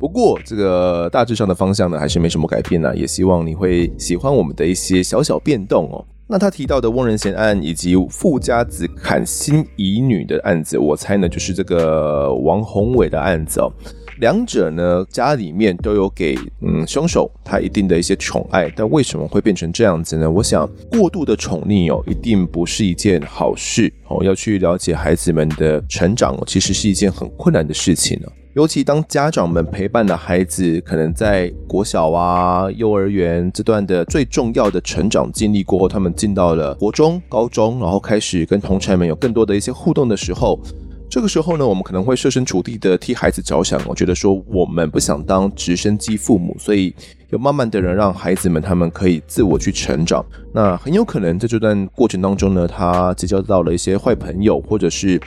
[0.00, 2.94] 不过这个大致上的方向呢，还是没什么改变呢。
[2.96, 6.04] 也希望你会喜欢我们的一些小小变动哦。
[6.30, 13.72] 那他提到的翁仁贤案以及富家子砍心遗女的案子，我猜呢就是这个王宏伟的案子哦。
[14.20, 20.30] 两者呢，家里面都有给嗯凶手他一定的一些宠爱，但为什么会变成这样子呢？
[20.30, 24.22] 我想过度的宠溺哦，一定不是一件好事哦。
[24.22, 28.28] 要去了解孩子们的成长，其实是一件很困难的事情呢。
[28.58, 40.58] 尤其当家长们陪伴的孩子可能在国小啊、幼儿园这段的最重要的成长经历过后，他们进到了国中、高中，然后开始跟同侪们有更多的一些互动的时候。
[41.08, 46.92] 这个时候呢，我们可能会设身处地的替孩子着想，我觉得说我们不想当直升机父母，所以
[47.30, 50.26] 有慢慢的人让孩子们他们可以自我去成长。
[50.52, 55.20] 那很有可能在这段过程当中呢，他结交到了一些坏朋友，或者是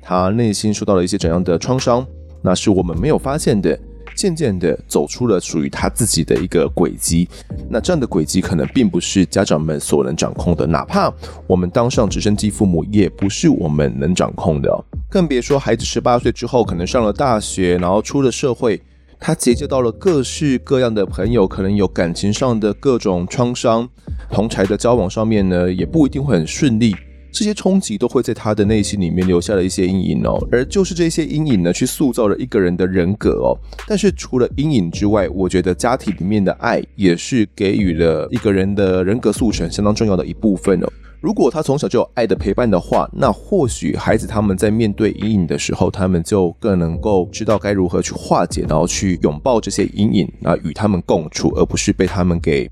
[0.00, 2.06] 他内心受到了一些怎样的创伤，
[2.46, 3.76] 那是我们没有发现的。
[4.14, 7.28] 渐渐的走出了属于他自己的一个轨迹，
[7.68, 11.12] 那这样的轨迹可能并不是家长们所能掌控的，哪怕
[11.46, 14.84] 我们当上直升机父母，也不是我们能掌控的。
[15.10, 18.80] 更别说孩子十八岁之后，可能上了大学，然后出了社会，
[19.20, 23.86] 他结交到了各式各样的朋友，可能有感情上的各种创伤，
[24.30, 26.96] 同侪的交往上面呢，也不一定会很顺利。
[27.36, 33.52] 这些冲击都会在他的内心里面留下了一些阴影哦，而就是这些阴影呢，去塑造了一个人的人格哦。
[33.86, 40.90] 但是除了阴影之外，我觉得家庭里面的爱也是给予了一个人的人格塑成相当重要的一部分哦。
[41.20, 52.70] 如果他从小就有爱的陪伴的话，那或许孩子他们在面对阴影的时候，他们就更能够知道该如何去化解，然后去拥抱这些阴影，啊，与他们共处，而不是被他们给。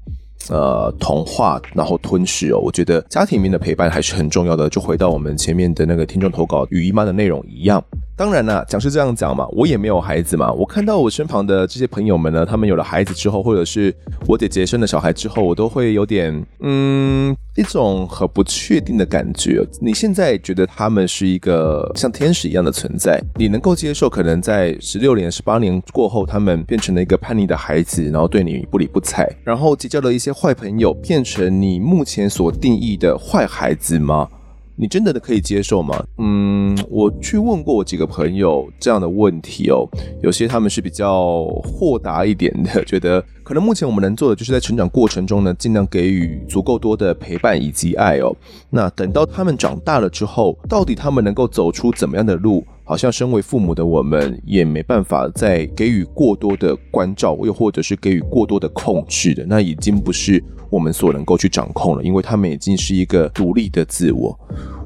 [0.50, 4.68] 呃，童话然后吞噬哦，我觉得家庭里面的陪伴还是很重要的。
[4.68, 7.82] 就回到我们前面的那个听众投稿与姨妈的内容一样。
[8.16, 10.52] 当然啦，讲是这样讲嘛，我也没有孩子嘛。
[10.52, 13.92] 我看到我身旁的这些朋友们呢，他们有了孩子之后，或者是
[14.28, 19.66] 我姐姐生了小孩之后，我都会有点嗯一种很不确定的感觉。
[19.80, 34.28] 你现在觉得他们是一个像天使一样的存在，你能够接受可能在十六年、十八年过后，他们变成了一个叛逆的孩子，然后对你不理不睬，然后结交了一些坏朋友，变成你目前所定义的坏孩子吗？
[34.76, 36.04] 你真的可以接受吗？
[36.18, 39.88] 嗯，我去问过我几个朋友这样的问题哦，
[40.22, 48.34] 有些他们是比较豁达一点的，觉得可能目前我们能做的就是在成长过程中呢，尽量给予足够多的陪伴以及爱哦。
[48.70, 52.64] 那等到他们长大了之后，到底他们能够走出怎么样的路？
[52.84, 64.38] 好像身为父母的我们也没办法再给予过多的关照，又或者是给予过多的控制的，那已经不是我们所能够去掌控了，因为他们已经是一个独立的自我。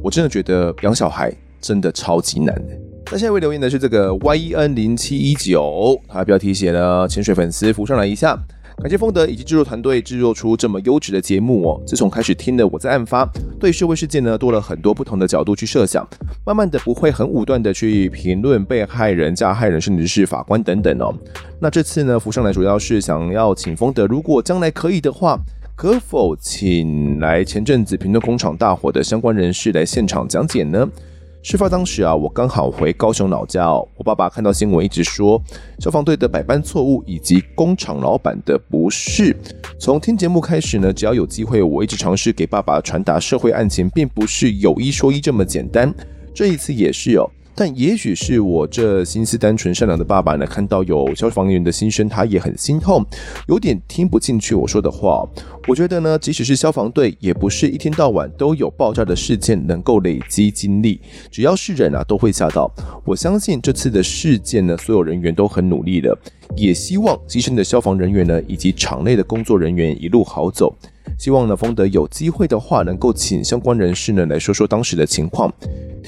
[0.02, 2.78] 我真的觉得养小孩真的超级难的。
[3.10, 8.38] 那下一位留言的是这个 YEN 零七一九，他标题写了潜水粉丝浮上来一下。
[8.80, 11.82] 感谢丰德以及制作团队制作出这么优质的节目哦。
[11.84, 16.08] 自从开始听了我在案发，对社会事件呢多了很多不同的角度去设想，
[16.46, 21.12] 慢慢的不会很武断的去评论被害人、加害人，甚至是法官等等哦。
[21.60, 25.36] 那这次呢浮上来主要是想要请丰德，如果将来可以的话，
[25.74, 30.88] 可否请来前阵子评论工厂大火的相关人士来现场讲解呢？
[31.40, 33.86] 事发当时啊，我刚好回高雄老家哦。
[33.96, 35.40] 我爸爸看到新闻，一直说
[35.78, 39.34] 消防队的百般错误以及工厂老板的不是。
[39.78, 45.94] 从听节目开始呢，只要有机会，我一直尝试给爸爸传达社会案情并不是有一说一这么简单。
[46.34, 47.30] 这一次也是哦。
[47.58, 53.04] 但也许是我这心思单纯善良的爸爸呢，看到有消防员的心声，他也很心痛，
[53.48, 55.28] 有点听不进去我说的话。
[55.66, 61.00] 我觉得呢，即使是消防队，也不是一天到晚都有爆炸的事件能够累积经历。
[61.32, 62.72] 只要是人啊，都会吓到。
[63.04, 66.16] 我相信这次的事件呢，所有人员都很努力了，
[66.54, 70.72] 也希望牺牲的消防人员呢，以及场内的工作人员一路好走。
[71.18, 75.52] 希望呢，丰德有机会的话，能够请相关人士呢来说说当时的情况。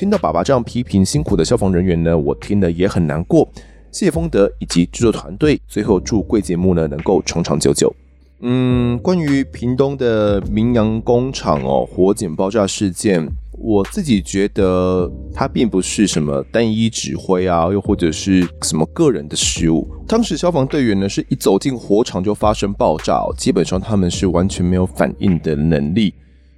[0.00, 3.46] 听到爸爸这样批评辛苦的消防人员呢，我听了也很难过。
[3.92, 5.60] 谢谢丰德以及制作团队。
[5.68, 7.94] 最后祝贵节目呢能够长长久久。
[8.40, 13.30] 嗯，关于屏东的明阳工厂哦，火警爆炸事件。
[13.58, 19.86] 我自己觉得，它并不是什么单一指挥啊，又或者是什么个人的失误。
[20.08, 26.14] 当时消防队员呢，是一走进火场就发生爆炸，基本上他们是完全没有反应的能力。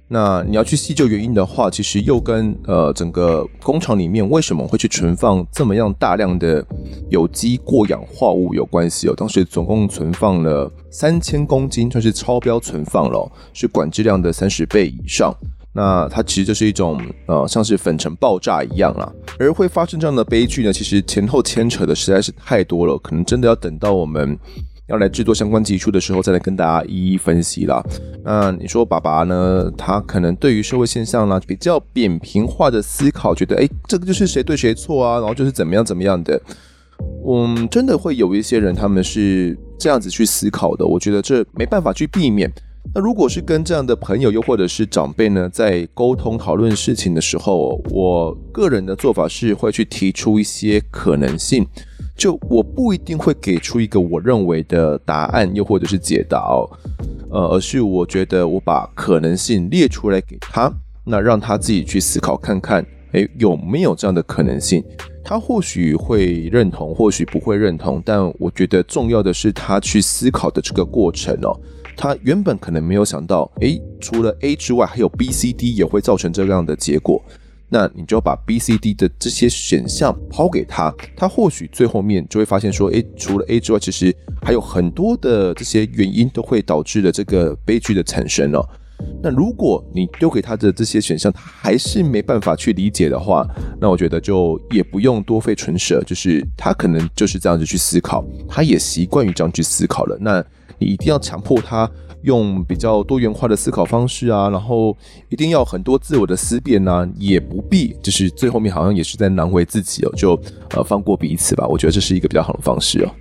[0.07, 6.63] 那你要去细究原因的话，其实又跟呃整个工厂里面为什么会去存放这么样大量的
[7.09, 9.13] 有机过氧化物有关系哦。
[9.17, 15.33] 当时总共存放了三千公斤，算是超标存放了，是管制量的三十倍以上。
[15.75, 19.11] 那它其实就是一种呃，像是粉尘爆炸一样啦。
[19.39, 24.37] 而会发生这样的悲剧呢，其实前后牵扯的实在是太多了，可能真的要等到我们
[24.87, 27.81] 要来制作相关集数的时候，再来跟大家一一分析啦。
[28.23, 29.71] 那你说爸爸呢？
[29.77, 36.41] 他可能对于社会现象呢比较扁平化的思考，觉得诶，这个就是谁对谁错啊，然后就是怎么样怎么样的。
[37.25, 40.85] 嗯，真的会有一些人他们是这样子去思考的。
[40.85, 42.51] 我觉得这没办法去避免。
[42.93, 51.65] 那如果是跟这样的朋友又或者是长辈呢，在沟通讨论事情的时候，我个人的做法是会去提出一些可能性。
[52.15, 56.69] 就我不一定会给出一个我认为的答案，又或者是解答哦，
[57.31, 60.71] 呃，而是我觉得我把可能性列出来给他，
[61.03, 64.83] 那让他自己去思考看看，诶，有没有这样的可能性？
[65.23, 71.59] 他或许会认同，或许不会认同，但我觉得重要的是他去思考的这个过程哦。
[71.95, 77.23] 他原本可能没有想到，诶，除了 A 之外，还有 B、C、D 也会造成这样的结果。
[77.69, 88.63] 那你就把 B、C、D 的这些选项抛给他，他或许最后面就会发现说，诶，除了 A 之外，其实还有很多的这些原因都会导致了这个悲剧的产生哦。
[89.23, 93.43] 那如果你丢给他的这些选项，他还是没办法去理解的话，
[93.81, 100.15] 那我觉得就也不用多费唇舌，就是他可能就是这样子去思考，他也习惯于这样去思考了。
[100.21, 100.45] 那
[100.79, 101.89] 你一定要强迫他。
[102.23, 104.95] 用比较多元化的思考方式啊，然后
[105.27, 111.67] 一定要很多自我的思辨啊，也不必就是最后面好像也是在难为自己哦，就呃放过彼此吧。
[111.67, 113.11] 我觉得这是一个比较好的方式哦。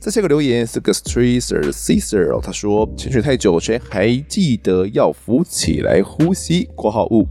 [0.00, 6.68] 再下个留言是个 Streeter Caesar 哦，他说潜水太久，谁还记得要浮起来呼吸？
[6.74, 7.28] 括号物。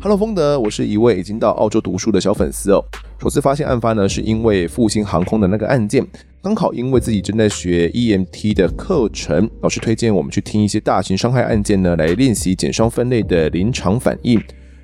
[0.00, 2.84] Hello，丰德，我是一位已经到澳洲读书的小粉丝哦。
[3.20, 6.04] 首次发现案发呢，是因为复兴航空的那个案件。
[6.44, 14.38] 刚好因为自己正在学 EMT 的课程，老师推荐我们去听一些大型伤害案件呢，来练习减伤分类的临场反应。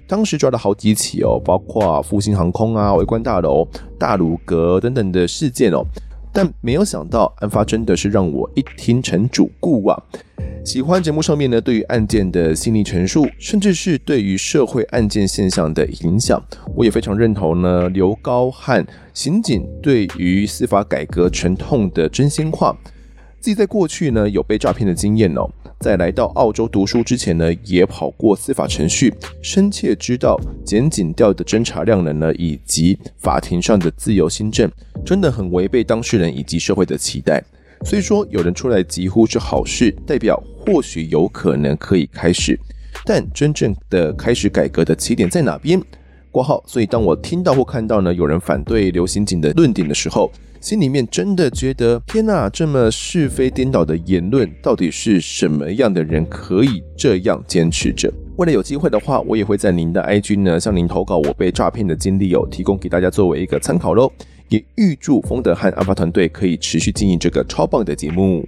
[0.08, 5.84] 当时抓了好几起哦，包括复兴航空啊、围观大楼、大鲁阁等等的事件哦。
[6.32, 10.02] 但没有想到，案发真的是让我一听成主顾啊！
[10.64, 16.40] 喜欢节目上面呢，对于案件的心理陈述，甚至是对于社会案件现象的影响，
[16.76, 17.88] 我也非常认同呢。
[17.88, 22.76] 刘高汉刑警对于司法改革沉痛的真心话。
[23.40, 25.48] 自己在过去呢，有被诈骗的经验哦。
[25.80, 34.70] 在来到澳洲读书之前呢，也跑过司法程序，深切知道检警调的侦查量能呢，以及法庭上的自由心证，
[35.06, 37.42] 真的很违背当事人以及社会的期待。
[37.86, 42.60] 所以说，有人出来疾呼是好事，代表或许有可能可以开始，
[43.06, 45.80] 但真正的开始改革的起点在哪边？
[46.30, 46.62] 括号。
[46.66, 58.12] 所以当我听到或看到呢，有人反对刘刑警的论点的时候，心里面真的觉得天哪，这么是非颠倒的言论，到底是什么样的人可以这样坚持着？
[58.36, 64.10] 未来有机会的话，我也会在您的 IG 呢向您投稿我被诈骗的经历哦，提供给大家作为一个参考喽。
[64.48, 68.44] 也预祝丰德和案发团队可以持续经营这个超棒的节目。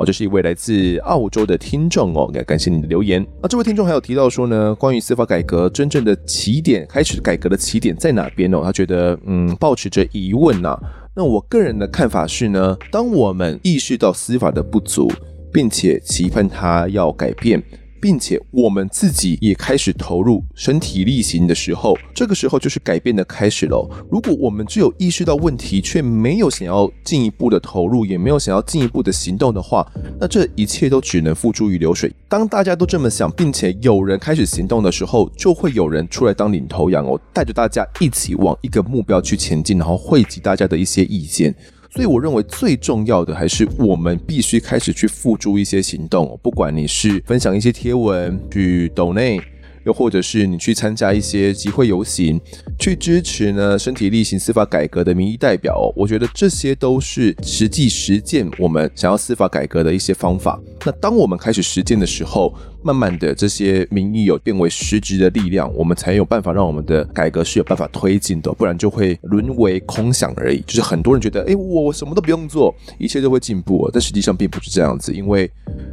[0.00, 3.24] 哦，这是一位来自澳洲的听众哦，感感谢你的留言。
[3.42, 8.62] 那这位听众还有提到说呢，关于司法改革真正的起点，开始改革的起点在哪边哦？
[8.64, 10.80] 他觉得嗯，抱持着疑问呐、啊。
[11.14, 15.10] 那我个人的看法是呢，当我们意识到司法的不足，
[15.52, 17.62] 并且期盼它要改变，
[18.00, 23.88] 并且我们自己也开始投入身体力行的时候，这个时候就是改变的开始喽。
[24.10, 29.86] 如果我们只有意识到问题，却没有想要进一步的投入，也没有想要进一步的行动的话，
[30.18, 32.10] 那这一切都只能付诸于流水。
[32.28, 41.54] 当大家都这么想，并且有人开始行动的时候，就会有人出来当领头羊哦，带着大家一起往一个目标去前进，然后汇集大家的一些意见。
[41.90, 49.40] 所以我认为最重要的还是我们必须开始去付诸一些行动，不管你是分享一些贴文去抖内。
[49.84, 52.40] 又或者是你去参加一些集会游行，
[52.78, 60.60] 去支持呢身体力行司法改革的民意代表，我觉得这些都是实际实践我们想要司法改革的一些方法。
[60.84, 70.62] 那当我们开始实践的时候，慢慢的这些民意有变为实质的力量，我们才有办法让我们的改革是有办法推进的，不然就会沦为空想而已。
[70.66, 75.50] 就是很多人觉得，诶，我什么都不用做，一切都会进步，但实际上并不是这样子，因为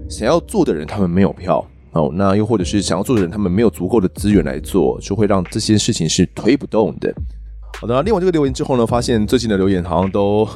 [0.09, 1.65] 想要做的人他们没有票。
[1.91, 7.13] 哦，那又或者是想要做的人，他们没有足够的资源来做，就会让这些事情是推不动的。
[7.79, 10.47] 好的，那念完这个留言之后呢，发现最近的留言好像都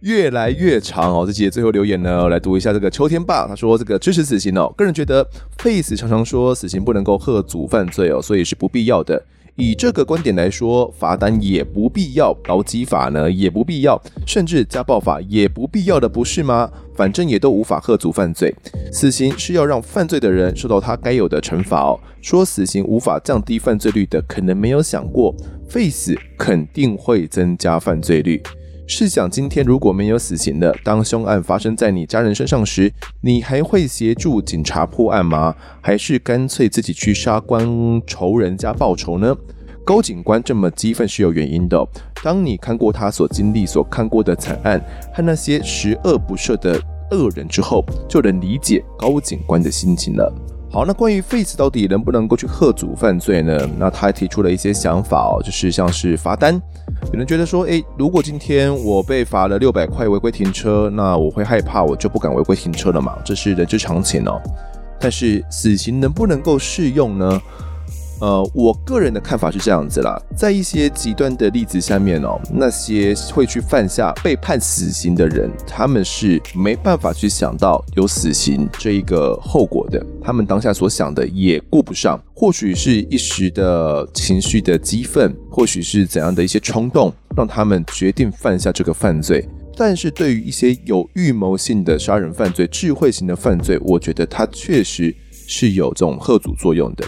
[0.00, 1.24] 越来越长哦。
[1.26, 3.46] 这期的最后留言呢，来读一下这个秋天吧。
[3.46, 5.26] 他说：“这个支持死刑哦，个人觉得
[5.58, 9.22] Face 常常说死刑不能够喝阻犯罪哦，所以是不必要的。”
[9.60, 16.70] 以这个观点来说，罚单也不必要，劳基法呢也不必要，甚至家暴法也不必要的，不是吗？
[16.94, 18.54] 反正也都无法遏阻犯罪。
[18.92, 21.98] 死刑是要让犯罪的人受到他该有的惩罚哦。
[22.22, 25.34] 说死刑无法降低犯罪率的，可能没有想过，
[25.68, 28.40] 废死肯定会增加犯罪率。
[28.90, 35.54] 试想，今天如果没有死刑的，当凶案发生在你家人身上时，你还会协助警察破案吗？
[35.82, 37.62] 还是干脆自己去杀官
[38.06, 39.36] 仇人家报仇呢？
[39.84, 41.86] 高警官这么激愤是有原因的。
[42.24, 44.82] 当你看过他所经历、所看过的惨案
[45.12, 46.80] 和那些十恶不赦的
[47.10, 50.32] 恶人之后，就能理解高警官的心情了。
[50.70, 53.58] 好，那关于 Face 到底能不能够去贺阻犯罪呢？
[53.78, 56.60] 那他还提出了一些想法哦，就是像是罚单。
[57.10, 63.16] 有人觉得说，诶，如果今天我被罚了六百块违规停车，那我会害怕，我就不敢违规停车了嘛？
[63.24, 64.38] 这是人之常情哦。
[65.00, 67.40] 但是死刑能不能够适用呢？
[68.20, 89.48] 呃，我个人的看法是这样子啦，在一些极端的例子下面哦，那些会去犯下被判死刑的人，他们是没办法去想到有死刑这一个后果的，他们当下所想的也顾不上，或许是一时的情绪的激愤，或许是怎样的一些冲动，让他们决定犯下这个犯罪。
[89.76, 95.14] 但是对于一些有预谋性的杀人犯罪、智慧型的犯罪，我觉得它确实
[95.46, 97.06] 是有这种吓阻作用的。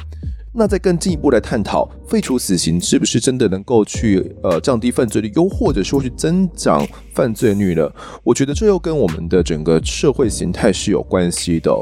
[0.53, 7.89] 那再更进一步来探讨，废除死刑是不是真的能够去呃降低犯罪率，又或者说去增长犯罪率呢？
[8.25, 11.73] 我觉得这又跟我们的整个社会形态是有关系的。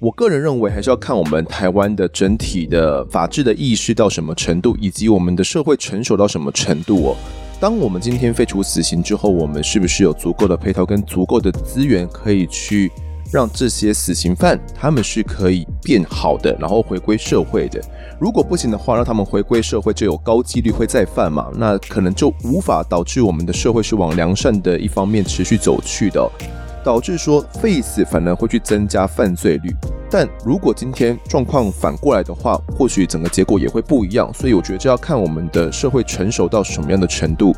[0.00, 7.16] 我个人认为，还是要看我们台湾的整体的法治的意识到什么程度，以及我们的社会成熟到什么程度哦。
[7.60, 12.90] 当我们今天废除死刑之后，我们是不是有足够的配套跟足够的资源可以去？
[13.32, 17.80] 让这些死刑犯他们是可以变好的，然后回归社会的。
[18.18, 26.30] 如果不行的话，让他们回归社会就有高几率会再犯嘛，那可能就无法导致我们的社会是往良善的一方面持续走去的，
[26.84, 29.74] 导致说废死反而会去增加犯罪率。
[30.10, 34.28] 但如果今天状况反过来的话，或许整个结果也会不一样。
[34.34, 37.54] 所以我觉得这要看我们的社会成熟到什么样的程度。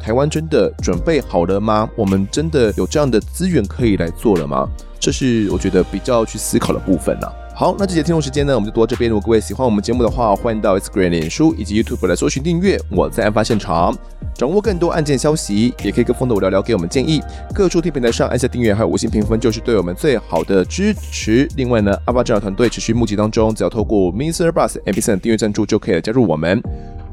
[0.00, 1.90] 台湾真的准备好了吗？
[1.96, 4.68] 我们真的有这样的资源可以来做了吗？
[4.98, 7.32] 这是我觉得比较去思考的部分了。
[7.54, 9.10] 好，那这节听众时间呢，我们就读到这边。
[9.10, 12.78] 如果各位喜欢我们节目的话，欢迎到 Instagram、脸书以及 YouTube 来搜寻订阅。
[12.90, 13.96] 我在案发现场，
[14.34, 17.22] 掌握更多案件消息，也可以跟风的我聊聊，给我们建议。
[17.54, 21.48] 各收听平台上按下订阅，还有五星评分，就是对我们最好的支持。
[21.56, 24.50] 另外呢，案发侦查团队持续募集当中，只要透过 Mr.
[24.50, 26.62] Bus MP3 订阅赞助，就可以来加入我们。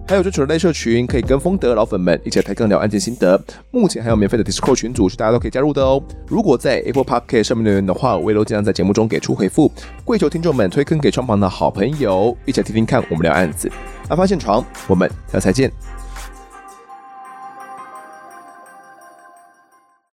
[0.06, 3.42] 还有追求的类社群，可以跟风德老粉们一起来抬杠聊案件心得。
[3.72, 6.02] 目前还有免费的 Discord 群组，是大家都可以加入的哦。
[6.28, 9.72] 如果在 Apple Podcast 上面留言的话，我也都尽量在节目中给出回复。
[10.04, 13.72] 跪求听众们推坑给双方的好朋友，一起来听听看我们聊案子。
[14.10, 15.93] 案发现场，我们下次再见。